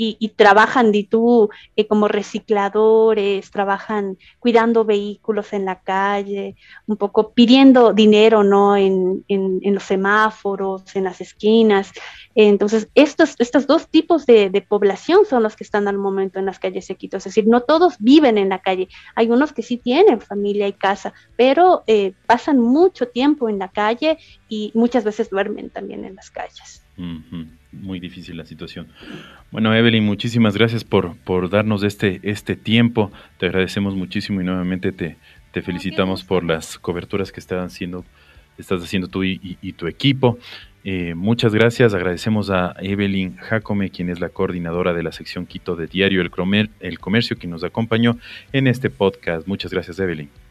y, 0.02 0.28
trabajan 0.30 0.94
y 0.94 1.04
tú 1.04 1.50
eh, 1.76 1.86
como 1.86 2.08
recicladores, 2.08 3.50
trabajan 3.50 4.16
cuidando 4.38 4.84
vehículos 4.84 5.52
en 5.52 5.66
la 5.66 5.80
calle, 5.80 6.56
un 6.86 6.96
poco 6.96 7.32
pidiendo 7.32 7.92
dinero, 7.92 8.42
¿no? 8.42 8.76
En, 8.76 9.24
en, 9.28 9.74
los 9.74 9.82
semáforos, 9.82 10.96
en 10.96 11.04
las 11.04 11.20
esquinas. 11.20 11.92
Entonces, 12.34 12.88
estos, 12.94 13.34
estos 13.38 13.66
dos 13.66 13.88
tipos 13.88 14.24
de, 14.24 14.64
población 14.66 15.26
son 15.28 15.42
los 15.42 15.56
que 15.56 15.64
están 15.64 15.86
al 15.86 15.98
momento 15.98 16.38
en 16.38 16.46
las 16.46 16.58
calles 16.58 16.88
de. 16.88 17.26
Es 17.26 17.34
decir, 17.34 17.46
no 17.46 17.60
todos 17.60 17.96
viven 17.98 18.38
en 18.38 18.48
la 18.48 18.60
calle. 18.60 18.88
Hay 19.14 19.30
unos 19.30 19.52
que 19.52 19.62
sí 19.62 19.76
tienen 19.76 20.20
familia 20.20 20.66
y 20.66 20.72
casa, 20.72 21.12
pero 21.36 21.82
eh, 21.86 22.12
pasan 22.26 22.58
mucho 22.58 23.08
tiempo 23.08 23.48
en 23.48 23.58
la 23.58 23.68
calle 23.68 24.18
y 24.48 24.70
muchas 24.74 25.04
veces 25.04 25.28
duermen 25.28 25.70
también 25.70 26.04
en 26.04 26.14
las 26.14 26.30
calles 26.30 26.82
muy 27.72 28.00
difícil 28.00 28.37
la 28.37 28.44
situación. 28.44 28.88
Bueno, 29.50 29.74
Evelyn, 29.74 30.04
muchísimas 30.04 30.56
gracias 30.56 30.85
por, 30.85 31.16
por 31.18 31.50
darnos 31.50 31.83
este, 31.83 32.20
este 32.22 32.56
tiempo. 32.56 33.12
Te 33.38 33.46
agradecemos 33.46 33.94
muchísimo 33.94 34.40
y 34.40 34.44
nuevamente 34.44 34.92
te, 34.92 35.16
te 35.52 35.62
felicitamos 35.62 36.24
por 36.24 36.44
las 36.44 36.78
coberturas 36.78 37.33
que 37.33 37.40
están 37.40 37.61
haciendo, 37.61 38.04
estás 38.59 38.83
haciendo 38.83 39.09
tú 39.09 39.24
y, 39.24 39.72
tu 39.76 39.87
equipo. 39.87 40.38
Eh, 40.83 41.14
muchas 41.14 41.54
gracias. 41.54 41.94
Agradecemos 41.94 42.50
a 42.50 42.74
Evelyn 42.80 43.37
Jacome, 43.37 43.90
quien 43.90 44.09
es 44.09 44.20
la 44.20 44.30
coordinadora 44.30 44.94
de 44.94 45.02
la 45.02 45.12
sección 45.12 45.46
Quito 45.46 45.76
de 45.76 45.87
Diario 45.87 46.22
El, 46.22 46.30
Comer, 46.30 46.70
El 46.80 46.98
Comercio, 46.98 47.37
quien 47.37 47.50
nos 47.50 47.64
acompañó 47.64 48.18
en 48.52 48.66
este 48.66 48.90
podcast. 48.90 49.46
Muchas 49.46 49.72
gracias, 49.72 49.98
Evelyn. 49.98 50.49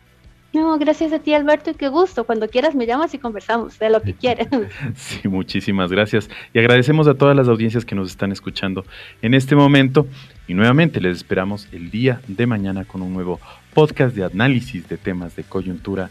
No, 0.51 0.79
gracias 0.79 1.13
a 1.13 1.19
ti, 1.19 1.33
Alberto, 1.33 1.69
y 1.69 1.75
qué 1.75 1.89
gusto. 1.89 2.23
Cuando 2.23 2.47
quieras 2.47 2.73
me 2.73 2.88
llamas 2.88 3.13
y 3.13 3.19
conversamos 3.19 3.77
de 3.77 3.89
lo 3.89 4.01
que 4.01 4.13
quieras. 4.13 4.47
Sí, 4.95 5.27
muchísimas 5.27 5.91
gracias. 5.91 6.29
Y 6.53 6.59
agradecemos 6.59 7.07
a 7.07 7.13
todas 7.13 7.35
las 7.35 7.47
audiencias 7.47 7.85
que 7.85 7.95
nos 7.95 8.09
están 8.09 8.31
escuchando 8.31 8.85
en 9.21 9.33
este 9.33 9.55
momento. 9.55 10.07
Y 10.47 10.55
nuevamente 10.55 10.99
les 11.01 11.17
esperamos 11.17 11.67
el 11.71 11.91
día 11.91 12.21
de 12.27 12.47
mañana 12.47 12.85
con 12.85 13.01
un 13.01 13.13
nuevo 13.13 13.39
podcast 13.73 14.15
de 14.15 14.23
análisis 14.23 14.89
de 14.89 14.97
temas 14.97 15.35
de 15.35 15.43
coyuntura 15.43 16.09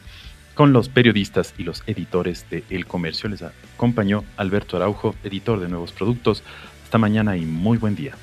con 0.54 0.72
los 0.72 0.88
periodistas 0.88 1.54
y 1.58 1.64
los 1.64 1.82
editores 1.86 2.46
de 2.50 2.62
El 2.70 2.86
Comercio. 2.86 3.28
Les 3.28 3.42
acompañó 3.42 4.24
Alberto 4.36 4.76
Araujo, 4.76 5.14
editor 5.24 5.58
de 5.60 5.68
Nuevos 5.68 5.92
Productos. 5.92 6.44
Hasta 6.84 6.98
mañana 6.98 7.36
y 7.36 7.44
muy 7.44 7.78
buen 7.78 7.96
día. 7.96 8.14